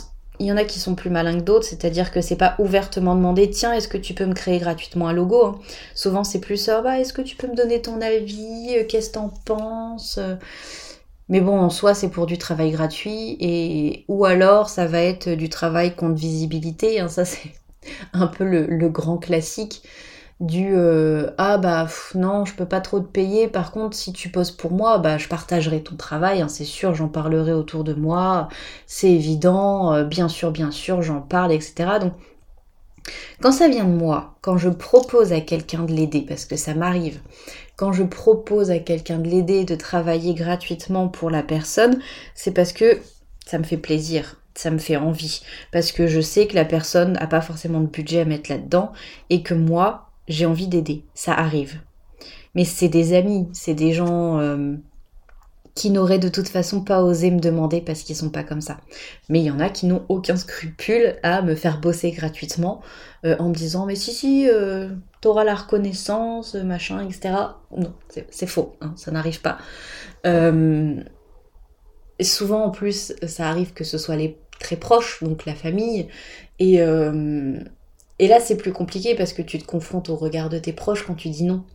il 0.44 0.48
y 0.48 0.52
en 0.52 0.58
a 0.58 0.64
qui 0.66 0.80
sont 0.80 0.96
plus 0.96 1.10
malins 1.10 1.38
que 1.38 1.44
d'autres, 1.44 1.66
c'est-à-dire 1.66 2.12
que 2.12 2.22
c'est 2.22 2.36
pas 2.36 2.56
ouvertement 2.60 3.16
demandé 3.16 3.50
tiens 3.50 3.74
est-ce 3.74 3.88
que 3.88 3.98
tu 3.98 4.14
peux 4.14 4.26
me 4.26 4.34
créer 4.34 4.60
gratuitement 4.60 5.08
un 5.08 5.14
logo 5.14 5.46
hein. 5.46 5.60
Souvent 5.96 6.24
c'est 6.24 6.40
plus 6.40 6.70
bah 6.84 7.00
est-ce 7.00 7.14
que 7.14 7.22
tu 7.22 7.36
peux 7.36 7.48
me 7.48 7.56
donner 7.56 7.82
ton 7.82 8.02
avis 8.02 8.86
Qu'est-ce 8.88 9.10
que 9.10 9.14
t'en 9.16 9.30
penses 9.46 10.20
mais 11.30 11.42
bon, 11.42 11.58
en 11.58 11.70
soi, 11.70 11.94
c'est 11.94 12.10
pour 12.10 12.26
du 12.26 12.38
travail 12.38 12.72
gratuit, 12.72 13.38
et 13.40 14.06
ou 14.08 14.26
alors 14.26 14.70
ça 14.70 14.86
va 14.86 15.02
être 15.02 15.30
du 15.30 15.50
travail 15.50 15.96
contre 15.96 16.16
visibilité. 16.16 17.00
Hein, 17.00 17.08
ça, 17.08 17.26
c'est 17.26 17.54
un 18.14 18.28
peu 18.28 18.44
le, 18.44 18.90
grand 18.90 19.18
classique 19.18 19.84
du 20.40 20.76
euh, 20.76 21.32
ah 21.38 21.58
bah 21.58 21.88
non, 22.16 22.46
je 22.46 22.54
peux 22.56 22.66
pas 22.66 22.82
trop 22.82 23.00
te 23.00 23.06
payer. 23.06 23.48
Par 23.48 23.72
contre, 23.72 23.96
si 23.96 24.14
tu 24.14 24.30
poses 24.30 24.52
pour 24.52 24.72
moi, 24.72 24.98
bah 24.98 25.18
je 25.18 25.28
partagerai 25.28 25.84
ton 25.84 25.96
travail. 25.96 26.42
Hein, 26.42 26.48
c'est 26.50 26.66
sûr, 26.66 26.94
j'en 26.96 27.08
parlerai 27.08 27.54
autour 27.54 27.84
de 27.84 27.94
moi. 27.94 28.50
C'est 28.88 29.12
évident, 29.12 29.94
euh, 29.94 30.04
bien 30.04 30.28
sûr, 30.28 30.52
bien 30.52 30.72
sûr, 30.72 31.02
j'en 31.02 31.22
parle, 31.22 31.52
etc. 31.52 32.00
Donc 32.02 32.14
quand 33.42 33.52
ça 33.52 33.68
vient 33.68 33.86
de 33.86 33.90
moi, 33.90 34.36
quand 34.42 34.58
je 34.58 34.70
propose 34.70 35.34
à 35.34 35.42
quelqu'un 35.42 35.84
de 35.84 35.92
l'aider, 35.92 36.22
parce 36.22 36.46
que 36.46 36.56
ça 36.56 36.74
m'arrive, 36.74 37.20
quand 37.76 37.92
je 37.92 38.04
propose 38.04 38.72
à 38.72 38.80
quelqu'un 38.80 39.20
de 39.20 39.28
l'aider, 39.28 39.66
de 39.66 39.76
travailler 39.76 40.34
gratuitement 40.34 41.10
pour 41.10 41.30
la 41.30 41.44
personne, 41.44 42.00
c'est 42.36 42.54
parce 42.54 42.74
que 42.74 43.00
ça 43.46 43.58
me 43.58 43.64
fait 43.64 43.78
plaisir, 43.78 44.40
ça 44.56 44.72
me 44.72 44.78
fait 44.78 44.96
envie, 44.96 45.42
parce 45.72 45.92
que 45.92 46.08
je 46.08 46.22
sais 46.22 46.48
que 46.48 46.56
la 46.56 46.66
personne 46.66 47.14
n'a 47.14 47.28
pas 47.28 47.42
forcément 47.42 47.82
de 47.82 47.88
budget 47.88 48.22
à 48.22 48.26
mettre 48.26 48.50
là-dedans, 48.50 48.94
et 49.30 49.44
que 49.44 49.54
moi, 49.54 50.13
j'ai 50.28 50.46
envie 50.46 50.68
d'aider, 50.68 51.04
ça 51.14 51.34
arrive. 51.34 51.80
Mais 52.56 52.66
c'est 52.66 52.90
des 52.90 53.14
amis, 53.14 53.48
c'est 53.54 53.74
des 53.74 53.94
gens... 53.94 54.40
Euh, 54.40 54.76
qui 55.76 55.90
n'auraient 55.90 56.20
de 56.20 56.30
toute 56.30 56.50
façon 56.50 56.82
pas 56.84 57.02
osé 57.02 57.32
me 57.32 57.40
demander 57.40 57.82
parce 57.82 58.04
qu'ils 58.04 58.16
sont 58.16 58.30
pas 58.30 58.44
comme 58.44 58.62
ça. 58.62 58.78
Mais 59.30 59.40
il 59.40 59.46
y 59.46 59.52
en 59.52 59.60
a 59.60 59.70
qui 59.70 59.88
n'ont 59.88 60.06
aucun 60.08 60.36
scrupule 60.36 61.16
à 61.24 61.42
me 61.42 61.56
faire 61.56 61.80
bosser 61.80 62.12
gratuitement 62.12 62.82
euh, 63.26 63.36
en 63.40 63.50
me 63.50 63.56
disant 63.56 63.86
mais 63.86 63.96
si 63.96 64.12
si 64.14 64.48
euh, 64.50 64.90
t'auras 65.22 65.44
la 65.44 65.56
reconnaissance 65.56 66.56
machin 66.56 67.04
etc. 67.04 67.34
Non 67.76 67.94
c'est 68.30 68.48
faux, 68.48 68.76
hein, 68.82 68.94
ça 68.96 69.12
n'arrive 69.12 69.42
pas. 69.42 69.58
Euh, 70.28 70.96
souvent 72.22 72.66
en 72.66 72.70
plus 72.70 73.14
ça 73.26 73.50
arrive 73.50 73.74
que 73.74 73.84
ce 73.84 73.98
soit 73.98 74.16
les 74.16 74.38
très 74.60 74.76
proches 74.76 75.24
donc 75.24 75.46
la 75.46 75.56
famille 75.56 76.08
et 76.60 76.80
et 78.24 78.28
là, 78.30 78.40
c'est 78.40 78.56
plus 78.56 78.72
compliqué 78.72 79.16
parce 79.16 79.34
que 79.34 79.42
tu 79.42 79.60
te 79.60 79.66
confrontes 79.66 80.08
au 80.08 80.16
regard 80.16 80.48
de 80.48 80.58
tes 80.58 80.72
proches 80.72 81.06
quand 81.06 81.14
tu 81.14 81.28
dis 81.28 81.44
non. 81.44 81.66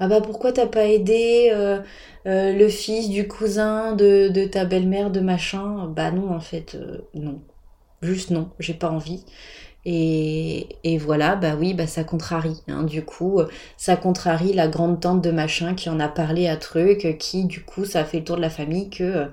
Ah 0.00 0.08
bah 0.08 0.22
pourquoi 0.22 0.52
t'as 0.52 0.66
pas 0.66 0.86
aidé 0.86 1.50
euh, 1.52 1.80
euh, 2.24 2.54
le 2.54 2.68
fils 2.70 3.10
du 3.10 3.28
cousin 3.28 3.92
de, 3.92 4.46
ta 4.46 4.64
belle-mère 4.64 5.10
de 5.10 5.20
machin? 5.20 5.86
Bah 5.94 6.10
non, 6.10 6.30
en 6.34 6.40
fait, 6.40 6.76
euh, 6.76 7.02
non. 7.12 7.42
Juste 8.00 8.30
non, 8.30 8.48
j'ai 8.58 8.72
pas 8.72 8.88
envie. 8.88 9.22
Et, 9.84 10.98
voilà, 10.98 11.36
bah 11.36 11.56
oui, 11.58 11.74
bah 11.74 11.86
ça 11.86 12.04
contrarie. 12.04 12.62
Hein. 12.68 12.84
Du 12.84 13.04
coup, 13.04 13.42
ça 13.76 13.96
contrarie 13.96 14.54
la 14.54 14.66
grande 14.66 15.00
tante 15.00 15.22
de 15.22 15.30
machin 15.30 15.74
qui 15.74 15.90
en 15.90 16.00
a 16.00 16.08
parlé 16.08 16.48
à 16.48 16.56
truc, 16.56 17.18
qui 17.18 17.44
du 17.44 17.62
coup, 17.62 17.84
ça 17.84 18.00
a 18.00 18.04
fait 18.04 18.20
le 18.20 18.24
tour 18.24 18.36
de 18.36 18.40
la 18.40 18.50
famille 18.50 18.88
que 18.88 19.26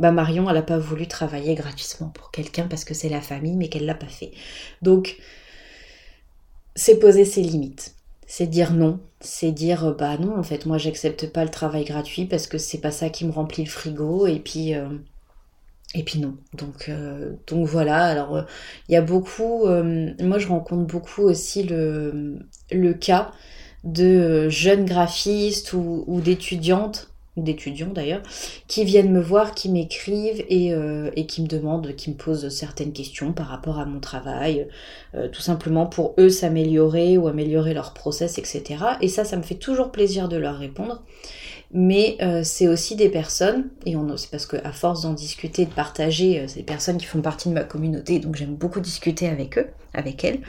bah 0.00 0.10
Marion, 0.10 0.50
elle 0.50 0.56
a 0.56 0.62
pas 0.62 0.78
voulu 0.78 1.06
travailler 1.06 1.54
gratuitement 1.54 2.08
pour 2.08 2.32
quelqu'un 2.32 2.66
parce 2.68 2.84
que 2.84 2.94
c'est 2.94 3.08
la 3.08 3.20
famille, 3.20 3.54
mais 3.54 3.68
qu'elle 3.68 3.86
l'a 3.86 3.94
pas 3.94 4.08
fait. 4.08 4.32
Donc, 4.82 5.18
c'est 6.76 6.98
poser 7.00 7.24
ses 7.24 7.42
limites. 7.42 7.96
C'est 8.28 8.46
dire 8.46 8.72
non, 8.72 9.00
c'est 9.20 9.52
dire 9.52 9.86
euh, 9.86 9.94
bah 9.94 10.18
non 10.18 10.36
en 10.38 10.42
fait 10.42 10.66
moi 10.66 10.78
j'accepte 10.78 11.32
pas 11.32 11.44
le 11.44 11.50
travail 11.50 11.84
gratuit 11.84 12.26
parce 12.26 12.46
que 12.46 12.58
c'est 12.58 12.80
pas 12.80 12.90
ça 12.92 13.08
qui 13.10 13.24
me 13.24 13.32
remplit 13.32 13.64
le 13.64 13.70
frigo 13.70 14.26
et 14.26 14.40
puis 14.40 14.74
euh, 14.74 14.88
et 15.94 16.02
puis 16.04 16.20
non. 16.20 16.36
Donc 16.54 16.88
euh, 16.88 17.34
donc 17.48 17.66
voilà, 17.66 18.04
alors 18.04 18.44
il 18.88 18.92
y 18.92 18.96
a 18.96 19.02
beaucoup 19.02 19.66
moi 19.66 20.38
je 20.38 20.48
rencontre 20.48 20.86
beaucoup 20.86 21.22
aussi 21.22 21.62
le, 21.64 22.38
le 22.70 22.94
cas 22.94 23.32
de 23.84 24.48
jeunes 24.48 24.84
graphistes 24.84 25.72
ou, 25.72 26.04
ou 26.06 26.20
d'étudiantes 26.20 27.10
d'étudiants 27.36 27.92
d'ailleurs, 27.92 28.22
qui 28.66 28.84
viennent 28.84 29.12
me 29.12 29.20
voir, 29.20 29.54
qui 29.54 29.68
m'écrivent 29.68 30.44
et, 30.48 30.72
euh, 30.72 31.10
et, 31.16 31.26
qui 31.26 31.42
me 31.42 31.46
demandent, 31.46 31.94
qui 31.94 32.10
me 32.10 32.16
posent 32.16 32.48
certaines 32.48 32.92
questions 32.92 33.32
par 33.32 33.48
rapport 33.48 33.78
à 33.78 33.84
mon 33.84 34.00
travail, 34.00 34.68
euh, 35.14 35.28
tout 35.28 35.42
simplement 35.42 35.86
pour 35.86 36.14
eux 36.18 36.30
s'améliorer 36.30 37.18
ou 37.18 37.28
améliorer 37.28 37.74
leur 37.74 37.92
process, 37.92 38.38
etc. 38.38 38.76
Et 39.00 39.08
ça, 39.08 39.24
ça 39.24 39.36
me 39.36 39.42
fait 39.42 39.56
toujours 39.56 39.92
plaisir 39.92 40.28
de 40.28 40.36
leur 40.36 40.56
répondre. 40.56 41.02
Mais 41.72 42.16
euh, 42.22 42.42
c'est 42.44 42.68
aussi 42.68 42.94
des 42.94 43.08
personnes, 43.08 43.68
et 43.84 43.94
c'est 44.16 44.30
parce 44.30 44.46
qu'à 44.46 44.72
force 44.72 45.02
d'en 45.02 45.12
discuter, 45.12 45.66
de 45.66 45.72
partager, 45.72 46.46
c'est 46.46 46.60
des 46.60 46.64
personnes 46.64 46.96
qui 46.96 47.06
font 47.06 47.20
partie 47.20 47.48
de 47.48 47.54
ma 47.54 47.64
communauté, 47.64 48.20
donc 48.20 48.36
j'aime 48.36 48.54
beaucoup 48.54 48.80
discuter 48.80 49.28
avec 49.28 49.58
eux, 49.58 49.66
avec 49.92 50.24
elles. 50.24 50.40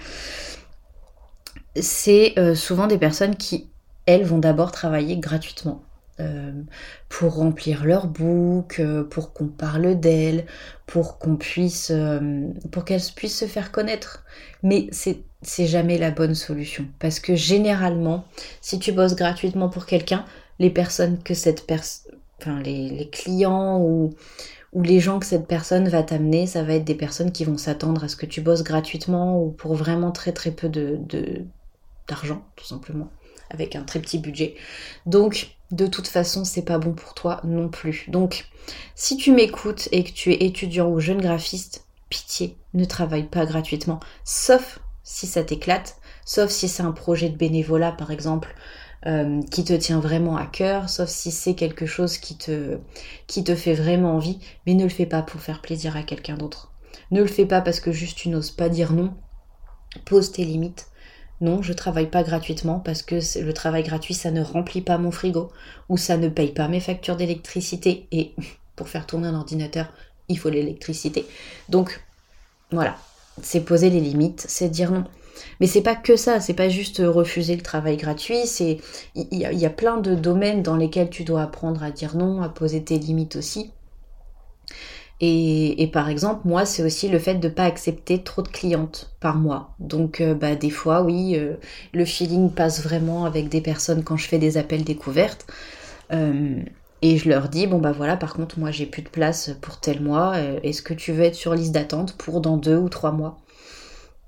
C'est 1.76 2.36
souvent 2.56 2.86
des 2.86 3.00
personnes 3.00 3.36
qui, 3.36 3.68
elles, 4.06 4.24
vont 4.24 4.38
d'abord 4.38 4.72
travailler 4.72 5.18
gratuitement 5.18 5.82
euh, 6.20 6.52
pour 7.10 7.36
remplir 7.36 7.86
leur 7.86 8.08
book, 8.08 8.80
euh, 8.80 9.04
pour 9.04 9.34
qu'on 9.34 9.48
parle 9.48 10.00
d'elles, 10.00 10.48
pour 10.88 11.20
qu'on 11.20 11.36
puisse, 11.36 11.92
euh, 11.92 12.48
pour 12.72 12.86
puissent 12.86 13.38
se 13.38 13.46
faire 13.46 13.72
connaître. 13.72 14.26
Mais 14.64 14.90
c'est 14.92 15.68
jamais 15.68 16.00
la 16.00 16.10
bonne 16.10 16.34
solution 16.34 16.86
parce 17.00 17.20
que 17.20 17.36
généralement, 17.36 18.26
si 18.62 18.80
tu 18.80 18.92
bosses 18.92 19.16
gratuitement 19.16 19.70
pour 19.70 19.86
quelqu'un, 19.86 20.26
les 20.58 20.72
personnes 20.72 21.22
que 21.22 21.36
cette 21.36 21.68
personne, 21.68 22.16
enfin 22.42 22.60
les, 22.62 23.10
clients 23.12 23.80
ou 23.80 24.16
ou 24.74 24.82
les 24.82 25.00
gens 25.00 25.20
que 25.20 25.26
cette 25.26 25.48
personne 25.48 25.88
va 25.88 26.04
t'amener, 26.04 26.48
ça 26.48 26.64
va 26.64 26.74
être 26.74 26.84
des 26.84 26.96
personnes 26.96 27.32
qui 27.32 27.46
vont 27.46 27.58
s'attendre 27.58 28.04
à 28.04 28.08
ce 28.08 28.16
que 28.16 28.26
tu 28.26 28.42
bosses 28.42 28.64
gratuitement 28.64 29.42
ou 29.42 29.52
pour 29.52 29.76
vraiment 29.76 30.12
très 30.12 30.34
très 30.34 30.52
peu 30.52 30.68
de 30.70 31.00
d'argent, 32.08 32.44
tout 32.56 32.66
simplement 32.66 33.10
avec 33.50 33.76
un 33.76 33.84
très 33.84 34.00
petit 34.00 34.20
budget. 34.20 34.56
Donc, 35.06 35.58
de 35.72 35.88
toute 35.88 36.08
façon, 36.08 36.44
c'est 36.44 36.64
pas 36.64 36.78
bon 36.78 36.94
pour 36.94 37.14
toi 37.14 37.42
non 37.44 37.70
plus. 37.70 38.06
Donc, 38.10 38.46
si 38.96 39.18
tu 39.18 39.32
m'écoutes 39.32 39.90
et 39.92 40.04
que 40.04 40.12
tu 40.12 40.32
es 40.32 40.46
étudiant 40.46 40.90
ou 40.90 41.00
jeune 41.00 41.22
graphiste, 41.22 41.86
pitié, 42.10 42.58
ne 42.74 42.86
travaille 42.86 43.28
pas 43.28 43.46
gratuitement, 43.46 44.00
sauf 44.24 44.80
si 45.04 45.28
ça 45.28 45.44
t'éclate, 45.44 45.98
sauf 46.26 46.50
si 46.50 46.68
c'est 46.68 46.84
un 46.84 46.92
projet 46.92 47.30
de 47.30 47.38
bénévolat 47.38 47.92
par 47.92 48.12
exemple. 48.12 48.56
Euh, 49.06 49.44
qui 49.52 49.64
te 49.64 49.74
tient 49.74 50.00
vraiment 50.00 50.38
à 50.38 50.48
cœur, 50.48 50.90
sauf 50.90 51.08
si 51.08 51.30
c'est 51.30 51.54
quelque 51.54 51.86
chose 51.86 52.18
qui 52.18 52.36
te, 52.36 52.80
qui 53.28 53.44
te 53.44 53.56
fait 53.56 53.76
vraiment 53.76 54.16
envie, 54.16 54.40
mais 54.66 54.74
ne 54.74 54.84
le 54.84 54.90
fais 54.90 55.06
pas 55.06 55.22
pour 55.22 55.40
faire 55.40 55.62
plaisir 55.62 55.96
à 55.96 56.02
quelqu'un 56.02 56.36
d'autre. 56.36 56.74
Ne 57.12 57.22
le 57.22 57.28
fais 57.28 57.46
pas 57.46 57.62
parce 57.62 57.80
que 57.80 57.92
juste 57.92 58.18
tu 58.18 58.30
n'oses 58.30 58.50
pas 58.50 58.70
dire 58.70 58.94
non. 58.94 59.14
Pose 60.06 60.32
tes 60.32 60.44
limites, 60.44 60.88
non, 61.40 61.62
je 61.62 61.74
travaille 61.74 62.10
pas 62.10 62.24
gratuitement 62.24 62.80
parce 62.80 63.04
que 63.04 63.20
le 63.40 63.54
travail 63.54 63.84
gratuit, 63.84 64.14
ça 64.14 64.32
ne 64.32 64.42
remplit 64.42 64.82
pas 64.82 64.98
mon 64.98 65.12
frigo 65.12 65.52
ou 65.90 65.98
ça 65.98 66.18
ne 66.18 66.30
paye 66.30 66.52
pas 66.52 66.68
mes 66.68 66.80
factures 66.80 67.16
d'électricité. 67.16 68.08
Et 68.12 68.34
pour 68.76 68.90
faire 68.90 69.06
tourner 69.06 69.28
un 69.28 69.36
ordinateur, 69.36 69.88
il 70.30 70.38
faut 70.38 70.50
l'électricité. 70.50 71.26
Donc 71.70 72.02
voilà, 72.72 72.98
c'est 73.42 73.62
poser 73.62 73.90
les 73.90 74.02
limites, 74.02 74.46
c'est 74.48 74.70
dire 74.70 74.92
non. 74.92 75.06
Mais 75.60 75.68
c'est 75.68 75.82
pas 75.82 75.96
que 75.96 76.16
ça, 76.16 76.40
c'est 76.40 76.56
pas 76.56 76.70
juste 76.70 77.02
refuser 77.06 77.56
le 77.56 77.62
travail 77.62 77.96
gratuit, 77.98 78.48
c'est 78.48 78.80
il 79.14 79.38
y, 79.38 79.66
a 79.66 79.70
plein 79.70 79.98
de 79.98 80.16
domaines 80.16 80.64
dans 80.64 80.76
lesquels 80.76 81.12
tu 81.12 81.24
dois 81.24 81.44
apprendre 81.44 81.84
à 81.84 81.92
dire 81.92 82.16
non, 82.16 82.42
à 82.42 82.50
poser 82.50 82.84
tes 82.84 82.98
limites 82.98 83.36
aussi. 83.36 83.72
Et, 85.20 85.90
par 85.92 86.10
exemple, 86.10 86.42
moi, 86.48 86.66
c'est 86.66 86.84
aussi 86.84 87.10
le 87.10 87.18
fait 87.18 87.36
de 87.36 87.48
ne 87.48 87.54
pas 87.54 87.64
accepter 87.64 88.22
trop 88.22 88.44
de 88.44 88.48
clientes 88.50 89.12
par 89.20 89.38
mois. 89.38 89.72
Donc, 89.80 90.22
euh, 90.22 90.36
bah, 90.36 90.56
des 90.56 90.70
fois, 90.70 91.02
oui, 91.02 91.36
euh, 91.36 91.56
le 91.94 92.06
feeling 92.06 92.52
passe 92.52 92.84
vraiment 92.84 93.26
avec 93.26 93.50
des 93.50 93.62
personnes 93.62 94.04
quand 94.04 94.16
je 94.18 94.28
fais 94.28 94.38
des 94.38 94.58
appels 94.58 94.84
découvertes. 94.84 95.48
Euh, 96.14 96.60
et 97.02 97.18
je 97.18 97.30
leur 97.30 97.50
dis, 97.50 97.66
bon, 97.68 97.80
bah 97.80 97.94
voilà, 97.94 98.16
par 98.16 98.34
contre, 98.36 98.60
moi, 98.60 98.70
j'ai 98.72 98.86
plus 98.86 99.02
de 99.02 99.10
place 99.10 99.52
pour 99.62 99.80
tel 99.80 100.02
mois. 100.02 100.38
Est-ce 100.64 100.82
que 100.84 100.94
tu 100.94 101.12
veux 101.14 101.24
être 101.24 101.36
sur 101.36 101.54
liste 101.56 101.72
d'attente 101.74 102.16
pour 102.18 102.42
dans 102.42 102.58
deux 102.58 102.78
ou 102.78 102.90
trois 102.90 103.12
mois? 103.12 103.38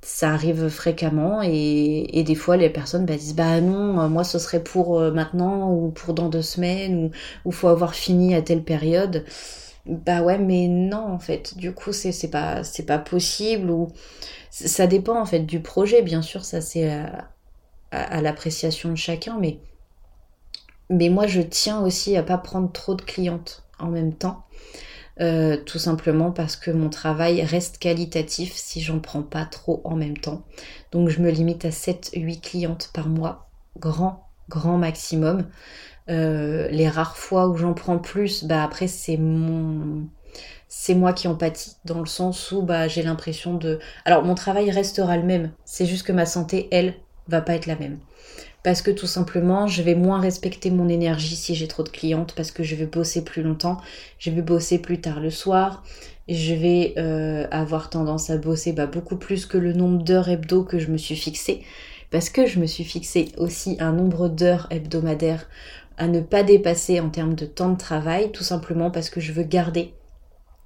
Ça 0.01 0.31
arrive 0.31 0.69
fréquemment 0.69 1.41
et, 1.43 2.23
des 2.25 2.35
fois 2.35 2.57
les 2.57 2.69
personnes 2.69 3.05
bah, 3.05 3.17
disent 3.17 3.35
bah 3.35 3.59
non 3.59 4.07
moi 4.09 4.23
ce 4.23 4.39
serait 4.39 4.63
pour 4.63 4.99
maintenant 5.11 5.73
ou 5.73 5.89
pour 5.91 6.13
dans 6.13 6.29
deux 6.29 6.41
semaines 6.41 7.11
ou, 7.45 7.49
ou 7.49 7.51
faut 7.51 7.67
avoir 7.67 7.93
fini 7.93 8.33
à 8.33 8.41
telle 8.41 8.63
période 8.63 9.25
bah 9.85 10.21
ouais, 10.21 10.37
mais 10.37 10.67
non, 10.67 11.05
en 11.11 11.19
fait. 11.19 11.57
Du 11.57 11.73
coup, 11.73 11.93
c'est 11.93 12.29
pas, 12.29 12.61
pas 12.87 12.99
possible. 12.99 13.69
Ou 13.71 13.87
ça 14.49 14.87
dépend 14.87 15.19
en 15.19 15.25
fait 15.25 15.41
du 15.41 15.61
projet, 15.61 16.01
bien 16.01 16.21
sûr, 16.21 16.43
ça 16.45 16.61
c'est 16.61 16.89
à, 17.91 18.21
l'appréciation 18.21 18.89
de 18.89 18.95
chacun, 18.95 19.37
mais, 19.39 19.59
mais 20.89 21.09
moi 21.09 21.27
je 21.27 21.41
tiens 21.41 21.81
aussi 21.81 22.15
à 22.17 22.23
pas 22.23 22.37
prendre 22.37 22.71
trop 22.71 22.95
de 22.95 23.01
clientes 23.01 23.63
en 23.79 23.87
même 23.87 24.13
temps. 24.13 24.45
Euh, 25.21 25.57
tout 25.57 25.79
simplement 25.79 26.31
parce 26.31 26.55
que 26.55 26.71
mon 26.71 26.89
travail 26.89 27.41
reste 27.43 27.77
qualitatif 27.77 28.53
si 28.55 28.79
j'en 28.79 28.99
prends 28.99 29.21
pas 29.21 29.45
trop 29.45 29.81
en 29.83 29.95
même 29.95 30.17
temps. 30.17 30.43
Donc 30.91 31.09
je 31.09 31.19
me 31.21 31.29
limite 31.29 31.65
à 31.65 31.69
7-8 31.69 32.39
clientes 32.39 32.89
par 32.93 33.09
mois, 33.09 33.49
grand, 33.77 34.28
grand 34.49 34.77
maximum. 34.77 35.47
Euh, 36.09 36.67
les 36.69 36.89
rares 36.89 37.17
fois 37.17 37.47
où 37.47 37.55
j'en 37.55 37.73
prends 37.73 37.99
plus, 37.99 38.43
bah 38.43 38.63
après 38.63 38.87
c'est 38.87 39.17
mon 39.17 40.07
c'est 40.67 40.95
moi 40.95 41.13
qui 41.13 41.27
en 41.27 41.35
pâtis 41.35 41.77
dans 41.85 41.99
le 41.99 42.07
sens 42.07 42.51
où 42.51 42.61
bah 42.61 42.87
j'ai 42.87 43.03
l'impression 43.03 43.55
de 43.55 43.79
alors 44.05 44.23
mon 44.23 44.35
travail 44.35 44.71
restera 44.71 45.17
le 45.17 45.23
même, 45.23 45.51
c'est 45.65 45.85
juste 45.85 46.05
que 46.05 46.11
ma 46.11 46.25
santé 46.25 46.67
elle 46.71 46.95
va 47.27 47.41
pas 47.41 47.53
être 47.53 47.67
la 47.67 47.75
même. 47.75 47.99
Parce 48.61 48.81
que 48.81 48.91
tout 48.91 49.07
simplement, 49.07 49.67
je 49.67 49.81
vais 49.81 49.95
moins 49.95 50.19
respecter 50.19 50.69
mon 50.69 50.89
énergie 50.89 51.37
si 51.37 51.55
j'ai 51.55 51.67
trop 51.67 51.83
de 51.83 51.89
clientes, 51.89 52.33
parce 52.35 52.51
que 52.51 52.61
je 52.61 52.75
vais 52.75 52.85
bosser 52.85 53.23
plus 53.23 53.41
longtemps, 53.41 53.77
je 54.17 54.31
vais 54.31 54.41
bosser 54.41 54.79
plus 54.79 54.99
tard 54.99 55.21
le 55.21 55.29
soir, 55.29 55.83
je 56.27 56.53
vais 56.53 56.93
euh, 56.97 57.47
avoir 57.51 57.89
tendance 57.89 58.29
à 58.29 58.37
bosser 58.37 58.73
bah, 58.73 58.85
beaucoup 58.85 59.15
plus 59.15 59.45
que 59.45 59.57
le 59.57 59.71
nombre 59.71 60.03
d'heures 60.03 60.29
hebdo 60.29 60.63
que 60.63 60.77
je 60.77 60.91
me 60.91 60.97
suis 60.97 61.15
fixé, 61.15 61.61
parce 62.11 62.29
que 62.29 62.45
je 62.45 62.59
me 62.59 62.65
suis 62.65 62.83
fixé 62.83 63.31
aussi 63.37 63.77
un 63.79 63.91
nombre 63.91 64.29
d'heures 64.29 64.67
hebdomadaires 64.71 65.47
à 65.97 66.07
ne 66.07 66.21
pas 66.21 66.43
dépasser 66.43 66.99
en 66.99 67.09
termes 67.09 67.35
de 67.35 67.45
temps 67.45 67.69
de 67.69 67.77
travail, 67.77 68.31
tout 68.31 68.43
simplement 68.43 68.89
parce 68.89 69.09
que 69.09 69.19
je 69.19 69.33
veux 69.33 69.43
garder 69.43 69.93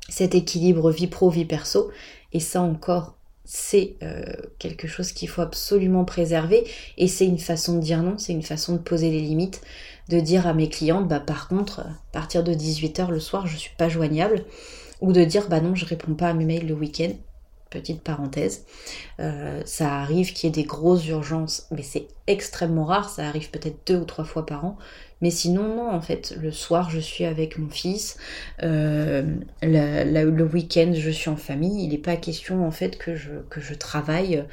cet 0.08 0.36
équilibre 0.36 0.92
vie 0.92 1.08
pro, 1.08 1.30
vie 1.30 1.46
perso. 1.46 1.92
Et 2.34 2.40
ça 2.40 2.62
encore, 2.62 3.18
c'est 3.44 3.96
euh, 4.04 4.24
quelque 4.60 4.88
chose 4.88 5.12
qu'il 5.12 5.28
faut 5.28 5.42
absolument 5.42 6.06
préserver. 6.06 6.66
Et 6.98 7.08
c'est 7.08 7.26
une 7.26 7.40
façon 7.40 7.76
de 7.76 7.82
dire 7.82 8.04
non, 8.04 8.18
c'est 8.18 8.34
une 8.34 8.44
façon 8.44 8.74
de 8.74 8.80
poser 8.80 9.10
les 9.10 9.22
limites, 9.22 9.62
de 10.10 10.20
dire 10.20 10.46
à 10.46 10.54
mes 10.54 10.70
clientes, 10.70 11.08
bah 11.08 11.20
par 11.20 11.48
contre, 11.48 11.80
à 11.82 11.90
partir 12.12 12.44
de 12.44 12.54
18h 12.54 13.10
le 13.10 13.20
soir, 13.20 13.48
je 13.48 13.58
suis 13.58 13.76
pas 13.78 13.90
joignable. 13.90 14.46
Ou 15.02 15.12
de 15.12 15.24
dire, 15.26 15.50
bah 15.50 15.60
non, 15.60 15.76
je 15.76 15.86
réponds 15.86 16.14
pas 16.14 16.30
à 16.30 16.34
mes 16.34 16.46
mails 16.46 16.68
le 16.68 16.76
week-end 16.76 17.12
petite 17.74 18.02
parenthèse. 18.02 18.66
Euh, 19.20 19.62
ça 19.66 19.96
arrive 19.96 20.32
qu'il 20.34 20.48
y 20.48 20.50
ait 20.50 20.64
des 20.64 20.68
grosses 20.68 21.08
urgences, 21.08 21.68
mais 21.72 21.82
c'est 21.82 22.08
extrêmement 22.28 22.86
rare, 22.86 23.10
ça 23.10 23.28
arrive 23.28 23.50
peut-être 23.50 23.88
deux 23.88 23.98
ou 23.98 24.06
trois 24.06 24.26
fois 24.26 24.46
par 24.46 24.64
an. 24.64 24.78
Mais 25.22 25.32
sinon, 25.32 25.76
non, 25.76 25.90
en 25.90 26.02
fait, 26.02 26.36
le 26.42 26.52
soir, 26.52 26.90
je 26.90 27.00
suis 27.00 27.24
avec 27.24 27.58
mon 27.58 27.70
fils, 27.70 28.18
euh, 28.62 29.24
le 29.62 30.44
week-end, 30.44 30.92
je 30.94 31.10
suis 31.10 31.30
en 31.30 31.38
famille. 31.38 31.86
Il 31.86 31.92
n'est 31.92 31.98
pas 31.98 32.18
question, 32.18 32.68
en 32.68 32.72
fait, 32.72 32.98
que 32.98 33.16
je, 33.16 33.74
travaille 33.74 34.44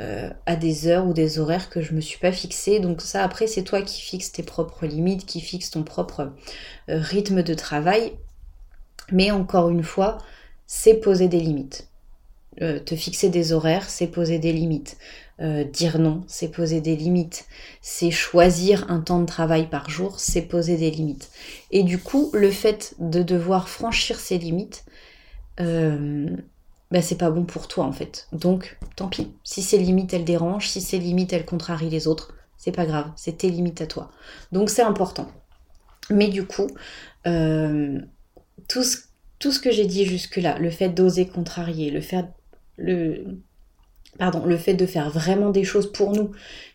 euh, 0.00 0.28
à 0.46 0.56
des 0.56 0.88
heures 0.88 1.06
ou 1.06 1.12
des 1.12 1.38
horaires 1.38 1.70
que 1.70 1.80
je 1.80 1.94
me 1.94 2.00
suis 2.00 2.18
pas 2.18 2.32
fixé. 2.32 2.80
Donc 2.80 3.02
ça, 3.02 3.22
après, 3.22 3.46
c'est 3.46 3.62
toi 3.62 3.82
qui 3.82 4.02
fixes 4.02 4.32
tes 4.32 4.42
propres 4.42 4.86
limites, 4.86 5.26
qui 5.26 5.40
fixes 5.40 5.70
ton 5.70 5.84
propre 5.84 6.32
rythme 6.88 7.42
de 7.42 7.54
travail. 7.54 8.12
Mais 9.12 9.30
encore 9.30 9.70
une 9.70 9.84
fois, 9.84 10.18
c'est 10.66 10.94
poser 10.94 11.28
des 11.28 11.40
limites. 11.40 11.85
Euh, 12.62 12.80
te 12.80 12.94
fixer 12.94 13.28
des 13.28 13.52
horaires, 13.52 13.88
c'est 13.88 14.06
poser 14.06 14.38
des 14.38 14.52
limites. 14.52 14.96
Euh, 15.40 15.64
dire 15.64 15.98
non, 15.98 16.24
c'est 16.26 16.48
poser 16.48 16.80
des 16.80 16.96
limites. 16.96 17.46
C'est 17.82 18.10
choisir 18.10 18.90
un 18.90 19.00
temps 19.00 19.20
de 19.20 19.26
travail 19.26 19.68
par 19.68 19.90
jour, 19.90 20.18
c'est 20.18 20.42
poser 20.42 20.76
des 20.76 20.90
limites. 20.90 21.30
Et 21.70 21.82
du 21.82 21.98
coup, 21.98 22.30
le 22.32 22.50
fait 22.50 22.94
de 22.98 23.22
devoir 23.22 23.68
franchir 23.68 24.18
ces 24.18 24.38
limites, 24.38 24.84
bah, 25.58 27.02
c'est 27.02 27.18
pas 27.18 27.30
bon 27.30 27.44
pour 27.44 27.68
toi 27.68 27.84
en 27.84 27.92
fait. 27.92 28.28
Donc, 28.32 28.78
tant 28.94 29.08
pis. 29.08 29.32
Si 29.44 29.62
ces 29.62 29.78
limites 29.78 30.14
elles 30.14 30.24
dérangent, 30.24 30.68
si 30.68 30.80
ces 30.80 30.98
limites 30.98 31.32
elles 31.32 31.44
contrarient 31.44 31.90
les 31.90 32.06
autres, 32.06 32.34
c'est 32.56 32.72
pas 32.72 32.86
grave, 32.86 33.10
c'est 33.16 33.38
tes 33.38 33.50
limites 33.50 33.80
à 33.82 33.86
toi. 33.86 34.10
Donc 34.52 34.70
c'est 34.70 34.82
important. 34.82 35.28
Mais 36.10 36.28
du 36.28 36.46
coup, 36.46 36.68
tout 37.24 38.82
ce, 38.82 38.98
tout 39.38 39.52
ce 39.52 39.60
que 39.60 39.70
j'ai 39.70 39.86
dit 39.86 40.04
jusque-là, 40.06 40.58
le 40.58 40.70
fait 40.70 40.88
d'oser 40.88 41.26
contrarier, 41.26 41.90
le 41.90 42.00
fait 42.00 42.24
le, 42.76 43.40
pardon, 44.18 44.44
le 44.44 44.56
fait 44.56 44.74
de 44.74 44.86
faire 44.86 45.10
vraiment 45.10 45.50
des 45.50 45.64
choses 45.64 45.90
pour 45.90 46.12
nous, 46.12 46.30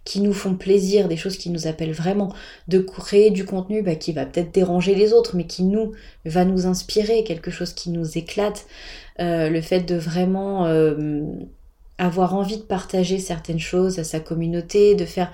qui 0.06 0.22
nous 0.22 0.34
font 0.34 0.56
plaisir, 0.56 1.08
des 1.08 1.18
choses 1.18 1.38
qui 1.38 1.50
nous 1.50 1.68
appellent 1.68 1.94
vraiment, 1.94 2.34
de 2.68 2.80
créer 2.80 3.30
du 3.30 3.46
contenu 3.46 3.82
bah, 3.82 3.96
qui 3.96 4.14
va 4.14 4.26
peut-être 4.26 4.54
déranger 4.54 4.96
les 4.96 5.14
autres, 5.14 5.36
mais 5.36 5.46
qui 5.46 5.64
nous 5.64 5.94
va 6.26 6.46
nous 6.46 6.66
inspirer, 6.66 7.24
quelque 7.24 7.52
chose 7.52 7.74
qui 7.74 7.90
nous 7.90 8.18
éclate, 8.18 8.66
euh, 9.20 9.50
le 9.50 9.62
fait 9.62 9.82
de 9.82 9.96
vraiment 9.96 10.66
euh, 10.66 11.24
avoir 11.98 12.36
envie 12.36 12.58
de 12.58 12.64
partager 12.64 13.20
certaines 13.20 13.60
choses 13.60 14.00
à 14.00 14.04
sa 14.04 14.20
communauté, 14.20 14.96
de 14.96 15.06
faire, 15.06 15.32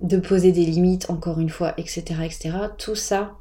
de 0.00 0.16
poser 0.18 0.52
des 0.52 0.66
limites, 0.66 1.08
encore 1.10 1.40
une 1.40 1.50
fois, 1.50 1.74
etc., 1.78 2.02
etc. 2.24 2.50
Tout 2.78 2.96
ça, 2.96 3.38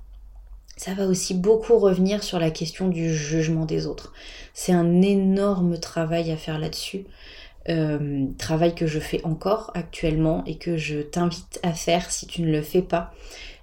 ça 0.75 0.93
va 0.93 1.05
aussi 1.05 1.33
beaucoup 1.33 1.77
revenir 1.77 2.23
sur 2.23 2.39
la 2.39 2.49
question 2.49 2.87
du 2.87 3.13
jugement 3.13 3.65
des 3.65 3.85
autres. 3.85 4.13
C'est 4.53 4.73
un 4.73 5.01
énorme 5.01 5.77
travail 5.79 6.31
à 6.31 6.37
faire 6.37 6.59
là-dessus. 6.59 7.05
Euh, 7.69 8.25
travail 8.37 8.75
que 8.75 8.87
je 8.87 8.99
fais 8.99 9.23
encore 9.23 9.71
actuellement 9.75 10.43
et 10.45 10.57
que 10.57 10.75
je 10.75 10.99
t'invite 10.99 11.59
à 11.63 11.71
faire 11.71 12.11
si 12.11 12.27
tu 12.27 12.41
ne 12.41 12.51
le 12.51 12.61
fais 12.61 12.81
pas. 12.81 13.13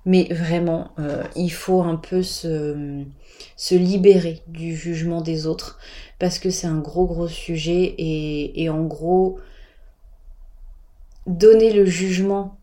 Mais 0.06 0.32
vraiment, 0.32 0.92
euh, 0.98 1.24
il 1.36 1.50
faut 1.50 1.82
un 1.82 1.96
peu 1.96 2.22
se, 2.22 3.04
libérer 3.70 4.42
du 4.46 4.74
jugement 4.74 5.20
des 5.20 5.46
autres 5.46 5.78
parce 6.18 6.38
que 6.38 6.48
c'est 6.48 6.66
un 6.66 6.78
gros 6.78 7.06
gros 7.06 7.28
sujet 7.28 7.94
et, 7.98 8.70
en 8.70 8.84
gros, 8.84 9.38
donner 11.26 11.70
le 11.72 11.84
jugement, 11.84 12.58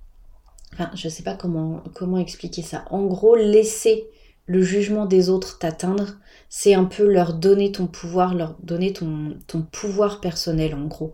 enfin 0.74 0.90
je 0.96 1.10
sais 1.10 1.24
pas 1.24 1.36
comment 1.36 2.18
expliquer 2.18 2.64
ça, 2.64 2.86
en 2.90 3.06
gros 3.06 3.36
laisser 3.36 4.08
le 4.48 4.64
jugement 4.64 5.06
des 5.06 5.30
autres 5.30 5.60
t'atteindre, 5.60 6.16
c'est 6.50 6.74
un 6.74 6.86
peu 6.86 7.12
leur 7.12 7.34
donner 7.34 7.72
ton 7.74 7.88
pouvoir, 7.88 8.34
leur 8.34 8.56
donner 8.64 8.94
ton, 8.94 9.36
pouvoir 9.72 10.22
personnel 10.22 10.74
en 10.74 10.86
gros. 10.86 11.14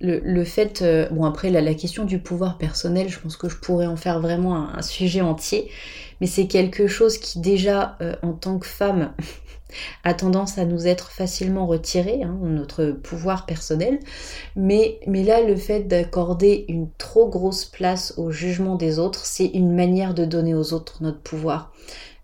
Le, 0.00 0.44
fait, 0.44 0.82
euh, 0.82 1.08
bon 1.10 1.24
après 1.24 1.50
la, 1.50 1.74
question 1.74 2.04
du 2.04 2.20
pouvoir 2.20 2.56
personnel, 2.56 3.08
je 3.08 3.18
pense 3.18 3.36
que 3.36 3.48
je 3.48 3.56
pourrais 3.56 3.86
en 3.86 3.96
faire 3.96 4.20
vraiment 4.20 4.68
un, 4.72 4.80
sujet 4.82 5.20
entier, 5.20 5.68
mais 6.20 6.28
c'est 6.28 6.46
quelque 6.46 6.86
chose 6.86 7.18
qui 7.18 7.40
déjà 7.40 7.96
euh, 8.00 8.14
en 8.22 8.32
tant 8.32 8.60
que 8.60 8.66
femme 8.66 9.12
a 10.04 10.14
tendance 10.14 10.56
à 10.56 10.64
nous 10.64 10.86
être 10.86 11.10
facilement 11.10 11.66
retiré, 11.66 12.22
hein, 12.22 12.38
notre 12.44 12.92
pouvoir 12.92 13.44
personnel, 13.44 13.98
mais 14.54 15.00
là 15.08 15.42
le 15.42 15.56
fait 15.56 15.80
d'accorder 15.80 16.64
une 16.68 16.88
trop 16.96 17.28
grosse 17.28 17.64
place 17.64 18.14
au 18.16 18.30
jugement 18.30 18.76
des 18.76 19.00
autres, 19.00 19.26
c'est 19.26 19.46
une 19.46 19.74
manière 19.74 20.14
de 20.14 20.24
donner 20.24 20.54
aux 20.54 20.72
autres 20.72 21.02
notre 21.02 21.20
pouvoir 21.20 21.72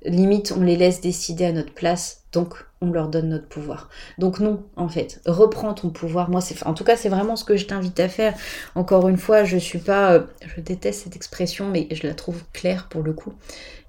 limite 0.05 0.53
on 0.57 0.61
les 0.61 0.77
laisse 0.77 1.01
décider 1.01 1.47
à 1.47 1.53
notre 1.53 1.73
place, 1.73 2.25
donc 2.33 2.65
on 2.81 2.91
leur 2.91 3.09
donne 3.09 3.29
notre 3.29 3.49
pouvoir. 3.49 3.89
Donc 4.19 4.41
non, 4.41 4.63
en 4.77 4.89
fait, 4.89 5.21
reprends 5.27 5.75
ton 5.75 5.91
pouvoir. 5.91 6.31
Moi, 6.31 6.41
en 6.65 6.75
tout 6.75 6.85
cas, 6.85 6.97
c'est 6.97 7.09
vraiment 7.09 7.37
ce 7.37 7.45
que 7.45 7.57
je 7.57 7.67
t'invite 7.67 7.99
à 8.01 8.09
faire. 8.09 8.35
Encore 8.75 9.09
une 9.09 9.17
fois, 9.17 9.45
je 9.45 9.57
suis 9.57 9.79
pas, 9.79 10.13
euh, 10.13 10.27
je 10.55 10.61
déteste 10.61 11.05
cette 11.05 11.17
expression, 11.17 11.69
mais 11.69 11.89
je 11.91 12.07
la 12.07 12.15
trouve 12.15 12.43
claire 12.53 12.89
pour 12.89 13.03
le 13.03 13.13
coup. 13.13 13.33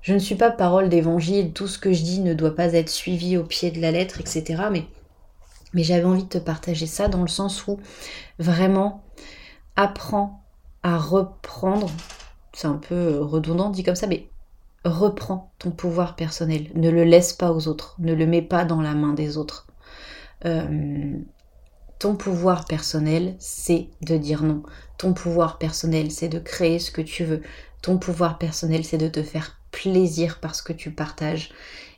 Je 0.01 0.13
ne 0.13 0.19
suis 0.19 0.36
pas 0.36 0.51
parole 0.51 0.89
d'évangile. 0.89 1.51
Tout 1.51 1.67
ce 1.67 1.80
que 1.80 1.91
je 1.91 2.04
dis 2.04 2.19
ne 2.19 2.34
doit 2.34 2.56
pas 2.56 2.73
être 2.73 2.89
suivi 2.89 3.38
au 3.38 3.43
pied 3.43 3.71
de 3.71 3.82
la 3.82 3.91
lettre, 3.91 4.19
etc. 4.19 4.63
Mais, 4.71 4.86
mais 5.73 5.84
j'avais 5.84 6.04
envie 6.04 6.23
de 6.23 6.30
te 6.30 6.38
partager 6.38 6.86
ça 6.86 7.08
dans 7.08 7.21
le 7.21 7.28
sens 7.28 7.67
où 7.67 7.80
vraiment 8.39 9.04
apprends 9.75 10.43
à 10.84 10.97
reprendre. 10.97 11.89
C'est 12.54 12.67
un 12.67 12.78
peu 12.78 13.19
redondant 13.19 13.69
dit 13.69 13.84
comme 13.84 13.95
ça, 13.95 14.08
mais 14.08 14.30
reprends 14.86 15.52
ton 15.60 15.71
pouvoir 15.71 16.15
personnel. 16.15 16.69
Ne 16.76 16.89
le 16.89 17.04
laisse 17.04 17.34
pas 17.34 17.52
aux 17.52 17.67
autres. 17.67 17.95
Ne 18.00 18.13
le 18.13 18.26
mets 18.26 18.41
pas 18.41 18.65
dans 18.65 18.82
la 18.82 18.93
main 18.93 19.13
des 19.13 19.38
autres. 19.38 19.67
ton 22.00 22.15
pouvoir 22.15 22.65
personnel, 22.65 23.36
c'est 23.39 23.88
de 24.02 24.15
dire 24.17 24.43
non. 24.43 24.63
Ton 24.98 25.13
pouvoir 25.13 25.58
personnel, 25.58 26.12
c'est 26.12 26.30
de 26.30 26.39
créer 26.39 26.80
ce 26.80 26.91
que 26.91 27.02
tu 27.02 27.24
veux. 27.24 27.41
Ton 27.82 27.98
pouvoir 27.98 28.38
personnel, 28.38 28.84
c'est 28.86 28.98
de 28.98 29.08
te 29.08 29.24
faire 29.24 29.60
plaisir 29.71 30.39
parce 30.39 30.62
que 30.62 30.74
tu 30.74 30.91
partages. 30.91 31.52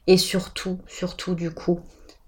Et 0.08 0.18
surtout, 0.18 0.80
surtout 0.88 1.36
du 1.36 1.52
coup, 1.52 1.82